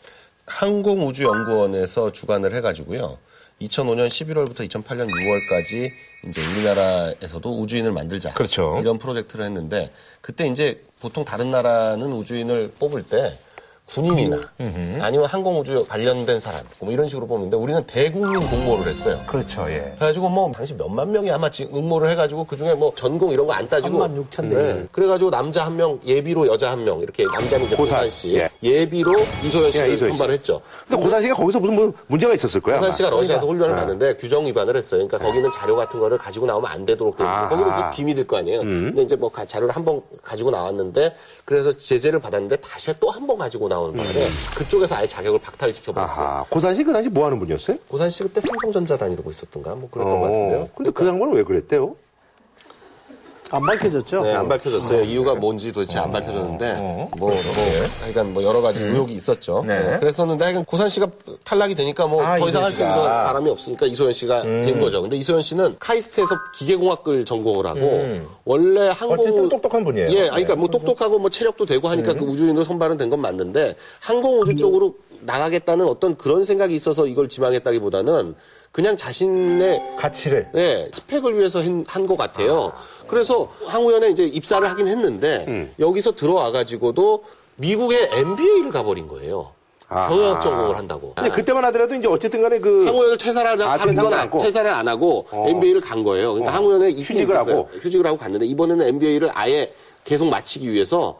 [0.46, 3.18] 항공우주연구원에서 주관을 해가지고요.
[3.60, 5.90] 2005년 11월부터 2008년 6월까지
[6.28, 8.34] 이제 우리나라에서도 우주인을 만들자.
[8.34, 8.78] 그렇죠.
[8.80, 13.32] 이런 프로젝트를 했는데 그때 이제 보통 다른 나라는 우주인을 뽑을 때
[13.86, 14.40] 군인이나
[15.00, 19.18] 아니면 항공우주 관련된 사람 뭐 이런 식으로 뽑는데 우리는 대국민 공모를 했어요.
[19.26, 19.94] 그렇죠, 예.
[19.98, 23.52] 그래가지고 뭐 당시 몇만 명이 아마 지금 응모를 해가지고 그 중에 뭐 전공 이런 거
[23.56, 24.86] 안 따지고 3만 6천 대.
[24.92, 28.48] 그래가지고 남자 한 명 예비로 여자 한 명 이렇게 남자는 이제 고산, 고산 씨 예.
[28.62, 29.12] 예비로
[29.44, 30.18] 이소연 씨를 예, 이소연 씨.
[30.18, 30.60] 선발을 했죠.
[30.88, 32.76] 근데 고산 씨가 거기서 무슨 뭐 문제가 있었을 거야.
[32.76, 32.92] 고산 아마.
[32.96, 33.80] 씨가 러시아에서 훈련을 네.
[33.80, 35.06] 받는데 규정 위반을 했어요.
[35.06, 37.48] 그러니까 거기는 자료 같은 거를 가지고 나오면 안 되도록 돼 있고.
[37.50, 38.60] 거기는 그 비밀일 거 아니에요.
[38.62, 41.14] 근데 이제 뭐 가- 자료를 한 번 가지고 나왔는데
[41.44, 45.92] 그래서 제재를 받았는데 다시 또 한 번 가지고 나 오는 바람에 그쪽에서 아예 자격을 박탈시켜
[45.92, 46.26] 버렸어요.
[46.26, 46.44] 아하.
[46.48, 47.78] 고산 씨 그 당시 뭐 하는 분이었어요?
[47.88, 50.68] 고산 씨 그때 삼성전자 다니고 있었던가 뭐 그랬던 것 같은데요.
[50.76, 51.96] 근데 그 양반은 왜 그랬대요?
[53.52, 54.22] 안 밝혀졌죠?
[54.22, 55.02] 네, 안 밝혀졌어요.
[55.04, 57.32] 이유가 뭔지 도대체 안 밝혀졌는데, 뭐, 뭐,
[58.02, 59.62] 하여간 뭐 여러 가지 의혹이 있었죠.
[59.66, 59.78] 네.
[59.90, 61.06] 네, 그랬었는데, 하여간 고산 씨가
[61.44, 62.94] 탈락이 되니까 뭐 아, 더 이상 할 수 있는.
[62.96, 65.00] 바람이 없으니까 이소연 씨가 된 거죠.
[65.00, 69.20] 근데 이소연 씨는 카이스트에서 기계공학을 전공을 하고, 원래 항공.
[69.20, 70.10] 어쨌든 똑똑한 분이에요.
[70.10, 73.76] 예, 아니, 그러니까 뭐 똑똑하고 뭐 체력도 되고 하니까 그 우주인으로 선발은 된 건 맞는데,
[74.00, 78.34] 항공 우주 쪽으로 나가겠다는 어떤 그런 생각이 있어서 이걸 지망했다기보다는
[78.72, 80.48] 그냥 자신의 가치를.
[80.52, 82.72] 네, 스펙을 위해서 한 것 같아요.
[83.08, 87.24] 그래서 항우연에 이제 입사를 하긴 했는데 여기서 들어와 가지고도
[87.56, 89.52] 미국의 MBA를 가버린 거예요.
[89.88, 90.08] 아하.
[90.08, 91.12] 경영학 전공을 한다고.
[91.14, 94.42] 근데 그때만 하더라도 이제 어쨌든 간에 그 항우연을 퇴사를 하자 아, 건안 아- 하고?
[94.42, 96.32] 퇴사를 안 하고 MBA를 간 거예요.
[96.32, 96.56] 그러니까 어.
[96.56, 97.56] 항우연에 휴직을 있었어요.
[97.58, 97.68] 하고?
[97.80, 101.18] 휴직을 하고 갔는데 이번에는 MBA를 아예 계속 마치기 위해서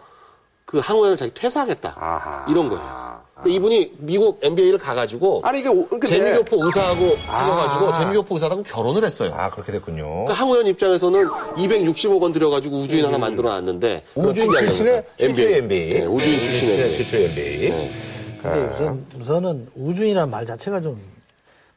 [0.65, 1.95] 그 항우연을 자기 퇴사하겠다.
[1.97, 2.47] 아하.
[2.51, 3.21] 이런 거예요.
[3.43, 7.93] 근데 이분이 미국 MBA를 가가지고 아니 이게 오- 근데 재미교포 의사하고 사귀어가지고 아.
[7.93, 9.33] 재미교포 의사하고 결혼을 했어요.
[9.37, 10.05] 아, 그렇게 됐군요.
[10.05, 15.05] 그러니까 항우연 입장에서는 260억 원 들여가지고 우주인 하나 만들어 놨는데 그런 우주인 출신의.
[15.19, 15.89] 최초의 MBA.
[16.01, 16.97] 네, 우주인 출신의 MBA.
[16.99, 17.71] 최초의 MBA.
[17.71, 17.93] 네.
[18.43, 20.99] 근데 우선, 우선은 우주인이라는 말 자체가 좀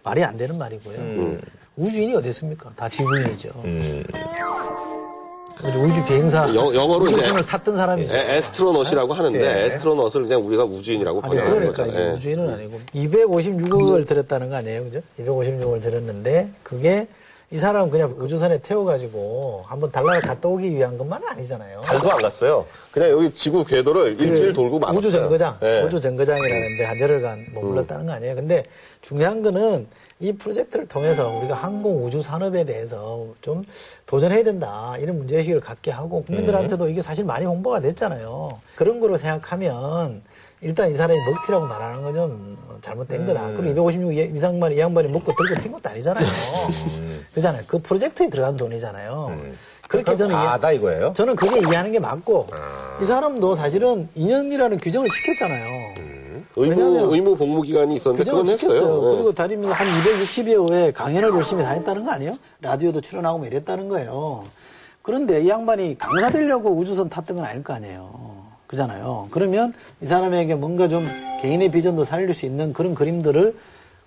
[0.04, 1.38] 말이 안 되는 말이고요.
[1.76, 2.70] 우주인이 어디 있습니까?
[2.76, 3.50] 다 지구인이죠.
[3.50, 4.04] 그죠?
[5.64, 6.54] 우주 비행사.
[6.56, 8.16] 영- 영어로 이제 탔던 사람이죠.
[8.16, 9.66] 에, 에스트로넛이라고 하는데 예.
[9.66, 11.98] 에스트로넛을 그냥 우리가 우주인이라고 번역하는 그러니까 거죠.
[12.00, 12.10] 예.
[12.12, 15.02] 우주인은 아니고 256억을 들였다는 거 아니에요, 그죠?
[15.20, 17.08] 256억을 들였는데 그게
[17.52, 21.82] 이 사람 그냥 우주선에 태워가지고 한번 달나라 갔다 오기 위한 것만은 아니잖아요.
[21.82, 22.68] 달도 안 갔어요.
[22.92, 25.82] 그냥 여기 지구 궤도를 일주일 돌고 막그 우주 정거장, 예.
[25.82, 28.36] 우주 정거장이라는데 한 열흘간 머물렀다는 거 아니에요.
[28.36, 28.64] 근데
[29.02, 29.88] 중요한 거는
[30.20, 33.64] 이 프로젝트를 통해서 우리가 항공 우주 산업에 대해서 좀
[34.06, 38.60] 도전해야 된다 이런 문제의식을 갖게 하고 국민들한테도 이게 사실 많이 홍보가 됐잖아요.
[38.76, 40.22] 그런 거로 생각하면
[40.62, 43.52] 일단 이 사람이 먹튀라고 말하는 건 좀 잘못된 거다.
[43.56, 46.26] 그리고 256 이상만 이 양반이 먹고 들고 튄 것도 아니잖아요.
[47.34, 47.64] 그잖아요.
[47.68, 49.38] 그 프로젝트에 들어간 돈이잖아요.
[49.88, 51.14] 그렇게 저는 아다 이거예요?
[51.14, 52.48] 저는 그게 이해하는 게 맞고
[53.02, 55.94] 이 사람도 사실은 2년이라는 규정을 지켰잖아요.
[56.56, 58.76] 의무 왜냐면 의무 복무 기간이 있었는데 그건 지켰어요.
[58.76, 59.12] 했어요.
[59.12, 59.16] 예.
[59.16, 62.34] 그리고 다니면서 한 260여 회에 강연을 열심히 다녔다는 거 아니에요?
[62.62, 64.46] 라디오도 출연하고 뭐 이랬다는 거예요.
[65.02, 68.39] 그런데 이 양반이 강사 되려고 우주선 탔던 건 아닐 거 아니에요.
[68.70, 69.28] 그잖아요.
[69.32, 71.04] 그러면 이 사람에게 뭔가 좀
[71.42, 73.56] 개인의 비전도 살릴 수 있는 그런 그림들을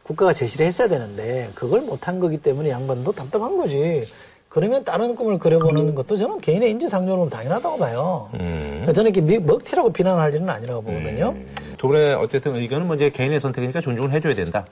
[0.04, 4.06] 국가가 제시를 했어야 되는데 그걸 못한 거기 때문에 양반도 답답한 거지.
[4.48, 8.28] 그러면 다른 꿈을 그려보는 것도 저는 개인의 인지상정으로 당연하다고 봐요.
[8.32, 11.34] 그러니까 저는 이렇게 미- 먹튀라고 비난할 일은 아니라고 보거든요.
[11.78, 14.66] 두 분의 어쨌든 의견은 뭐 이제 개인의 선택이니까 존중을 해줘야 된다.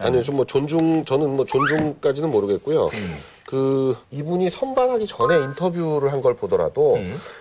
[0.00, 2.88] 아니요, 좀뭐 존중, 저는 뭐 존중까지는 모르겠고요.
[3.46, 6.98] 그, 이분이 선발하기 전에 인터뷰를 한 걸 보더라도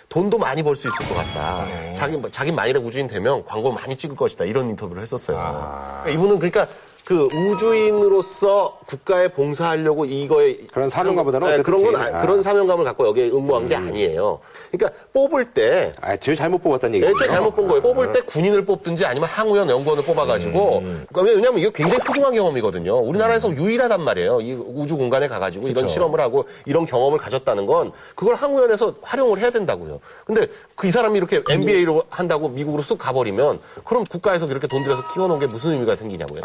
[0.09, 1.65] 돈도 많이 벌 수 있을 것 같다.
[1.93, 4.45] 자기, 자기 만일에 우주인 되면 광고 많이 찍을 것이다.
[4.45, 5.37] 이런 인터뷰를 했었어요.
[5.37, 6.67] 그러니까 이분은 그러니까
[7.09, 12.21] 그 우주인으로서 국가에 봉사하려고 이거에 그런 사명감보다는 네, 그런 건 아- 아.
[12.21, 14.39] 그런 사명감을 갖고 여기에 응모한 게 아니에요.
[14.71, 17.09] 그러니까 뽑을 때 아, 제일 잘못 뽑았다는 얘기죠.
[17.09, 17.81] 애초에 잘못 본 거예요.
[17.81, 20.81] 뽑을 때 군인을 뽑든지 아니면 항우연 연구원을 뽑아가지고.
[20.81, 22.95] 그러니까 왜냐면 이거 굉장히 소중한 경험이거든요.
[22.99, 24.41] 우리나라에서 유일하단 말이에요.
[24.41, 29.49] 이 우주 공간에 가가지고 이런 실험을 하고 이런 경험을 가졌다는 건 그걸 항우연에서 활용을 해야
[29.49, 29.99] 된다고요.
[30.25, 30.45] 근데
[30.75, 35.39] 그 이 사람이 이렇게 MBA로 한다고 미국으로 쑥 가버리면 그럼 국가에서 이렇게 돈 들여서 키워놓은
[35.39, 36.41] 게 무슨 의미가 생기냐고요.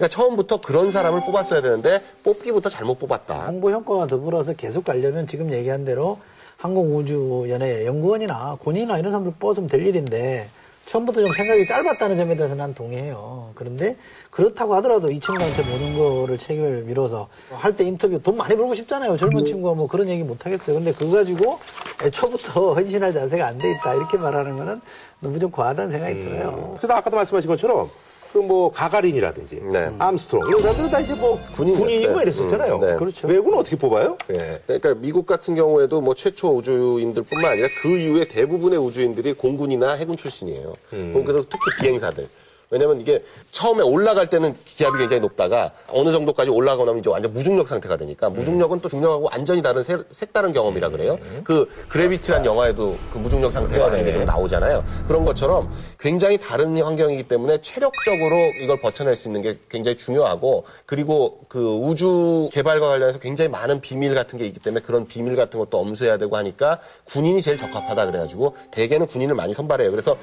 [0.00, 3.34] 그러니까 처음부터 그런 사람을 뽑았어야 되는데 뽑기부터 잘못 뽑았다.
[3.48, 6.18] 홍보 효과와 더불어서 계속 가려면 지금 얘기한 대로
[6.56, 10.48] 항공우주연의 연구원이나 군인이나 이런 사람들 뽑았으면 될 일인데
[10.86, 13.50] 처음부터 좀 생각이 짧았다는 점에 대해서 난 동의해요.
[13.54, 13.96] 그런데
[14.30, 19.18] 그렇다고 하더라도 이 친구한테 모든 거를 책임을 밀어서 할 때 인터뷰 돈 많이 벌고 싶잖아요.
[19.18, 20.76] 젊은 친구가 뭐 그런 얘기 못 하겠어요.
[20.76, 21.58] 근데 그거 가지고
[22.02, 23.94] 애초부터 헌신할 자세가 안 돼 있다.
[23.94, 24.80] 이렇게 말하는 거는
[25.20, 26.74] 너무 좀 과하다는 생각이 들어요.
[26.78, 27.90] 그래서 아까도 말씀하신 것처럼
[28.32, 29.90] 그 뭐 가가린이라든지 네.
[29.98, 31.38] 암스트롱 이런 사람들은 다 이제 뭐.
[31.52, 32.74] 군인이고 뭐 이랬었잖아요.
[32.76, 32.96] 음, 네.
[32.96, 33.28] 그렇죠.
[33.28, 34.16] 외국은 어떻게 뽑아요?
[34.30, 34.60] 예.
[34.66, 40.74] 그러니까 미국 같은 경우에도 뭐 최초 우주인들뿐만 아니라 그 이후에 대부분의 우주인들이 공군이나 해군 출신이에요.
[40.90, 42.28] 그리고 특히 비행사들.
[42.70, 47.66] 왜냐면 이게 처음에 올라갈 때는 기압이 굉장히 높다가 어느 정도까지 올라가고 나면 이제 완전 무중력
[47.66, 51.18] 상태가 되니까 무중력은 또 중력하고 완전히 다른 새- 색다른 경험이라 그래요.
[51.42, 54.84] 그 Gravity란 영화에도 그 무중력 상태가 되는 게 좀 나오잖아요.
[55.08, 61.40] 그런 것처럼 굉장히 다른 환경이기 때문에 체력적으로 이걸 버텨낼 수 있는 게 굉장히 중요하고 그리고
[61.48, 65.76] 그 우주 개발과 관련해서 굉장히 많은 비밀 같은 게 있기 때문에 그런 비밀 같은 것도
[65.78, 69.90] 엄수해야 되고 하니까 군인이 제일 적합하다 그래가지고 대개는 군인을 많이 선발해요.
[69.90, 70.16] 그래서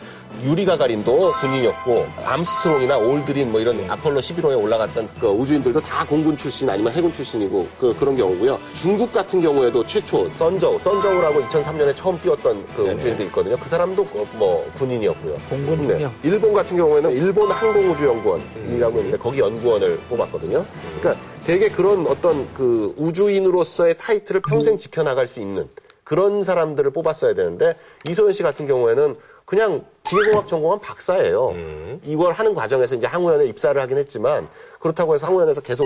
[0.43, 2.06] 유리 가가린도 군인이었고
[2.38, 7.67] 암스트롱이나 올드린 뭐 이런 아폴로 11호에 올라갔던 그 우주인들도 다 공군 출신 아니면 해군 출신이고
[7.79, 8.59] 그, 그런 경우고요.
[8.73, 13.57] 중국 같은 경우에도 최초 선저우, 선저우라고 2003년에 처음 띄웠던 그 우주인들 있거든요.
[13.57, 15.33] 그 사람도 그 뭐 군인이었고요.
[15.49, 16.11] 공군 중요.
[16.21, 20.63] 일본 같은 경우에는 일본 항공우주연구원이라고 있는데 거기 연구원을 뽑았거든요.
[20.99, 25.67] 그러니까 되게 그런 어떤 그 우주인으로서의 타이틀을 평생 지켜나갈 수 있는
[26.03, 27.75] 그런 사람들을 뽑았어야 되는데
[28.07, 29.15] 이소연 씨 같은 경우에는
[29.48, 31.56] 그냥 기계공학 전공한 박사예요.
[32.04, 34.45] 이걸 하는 과정에서 이제 항우연에 입사를 하긴 했지만
[34.82, 35.86] 그렇다고 해서 항우연에서 계속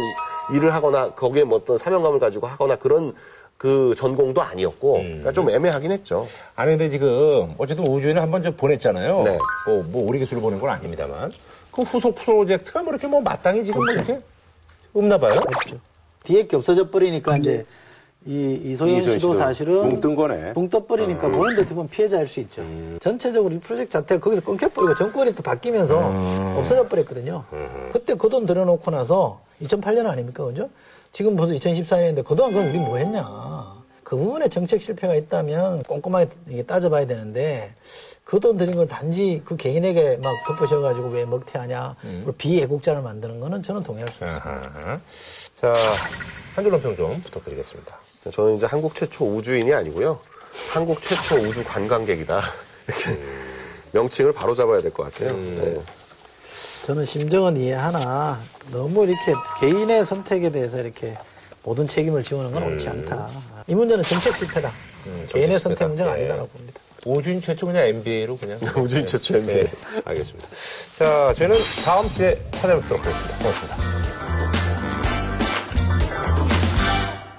[0.55, 3.14] 일을 하거나 거기에 뭐 어떤 사명감을 가지고 하거나 그런
[3.57, 6.28] 그 전공도 아니었고 그러니까 좀 애매하긴 했죠.
[6.55, 9.22] 아니 근데 지금 어쨌든 우주인을 한번 좀 보냈잖아요.
[9.22, 9.38] 네.
[9.68, 11.32] 뭐, 뭐 우리 기술을 보낸 건 아닙니다만
[11.72, 14.20] 그 후속 프로젝트가 뭐 이렇게 뭐 마땅히 지금 뭐 이렇게
[14.91, 15.36] 없나 봐요.
[15.38, 15.78] 없죠.
[16.24, 17.64] 뒤에 게 없어져 버리니까 이제
[18.26, 20.53] 이 이소연 이소연 씨도 사실은 붕뜬 거네.
[20.53, 22.63] 붕 떠버리니까 보는 데 보면 피해자일 수 있죠.
[22.99, 27.43] 전체적으로 이 프로젝트 자체가 거기서 끊겨버리고 정권이 또 바뀌면서 없어져 버렸거든요.
[27.91, 30.69] 그때 그 돈 들여놓고 나서 2008년 아닙니까, 그죠?
[31.11, 33.82] 지금 벌써 2014년인데 그동안 그럼 우리 뭐 했냐.
[34.03, 37.74] 그 부분에 정책 실패가 있다면 꼼꼼하게 따져봐야 되는데
[38.24, 43.84] 그돈 들인 걸 단지 그 개인에게 막 덮으셔가지고 왜 먹튀하냐, 그리고 비애국자를 만드는 거는 저는
[43.84, 44.61] 동의할 수 없습니다.
[44.76, 44.99] 아하.
[45.55, 45.74] 자,
[46.55, 48.00] 한 줄로 평좀 부탁드리겠습니다.
[48.30, 50.19] 저는 이제 한국 최초 우주인이 아니고요.
[50.74, 52.41] 한국 최초 우주 관광객이다.
[52.88, 53.19] 이렇게
[53.93, 55.36] 명칭을 바로 잡아야 될 것 같아요.
[55.38, 55.82] 네.
[56.84, 58.39] 저는 심정은 이해하나
[58.72, 61.17] 너무 이렇게 개인의 선택에 대해서 이렇게
[61.63, 63.30] 모든 책임을 지우는 건 옳지 않다.
[63.67, 64.72] 이 문제는 정책 실패다.
[65.30, 65.88] 개인의 선택 실패다.
[65.88, 66.13] 문제가 예.
[66.13, 66.80] 아니다라고 봅니다.
[67.05, 68.59] 우주인 최초 그냥 MBA로 그냥.
[68.78, 69.63] 우주인 최초 MBA.
[69.63, 69.72] 네,
[70.05, 70.47] 알겠습니다.
[70.97, 73.38] 자, 저희는 다음 주에 찾아뵙도록 하겠습니다.
[73.38, 74.30] 고맙습니다.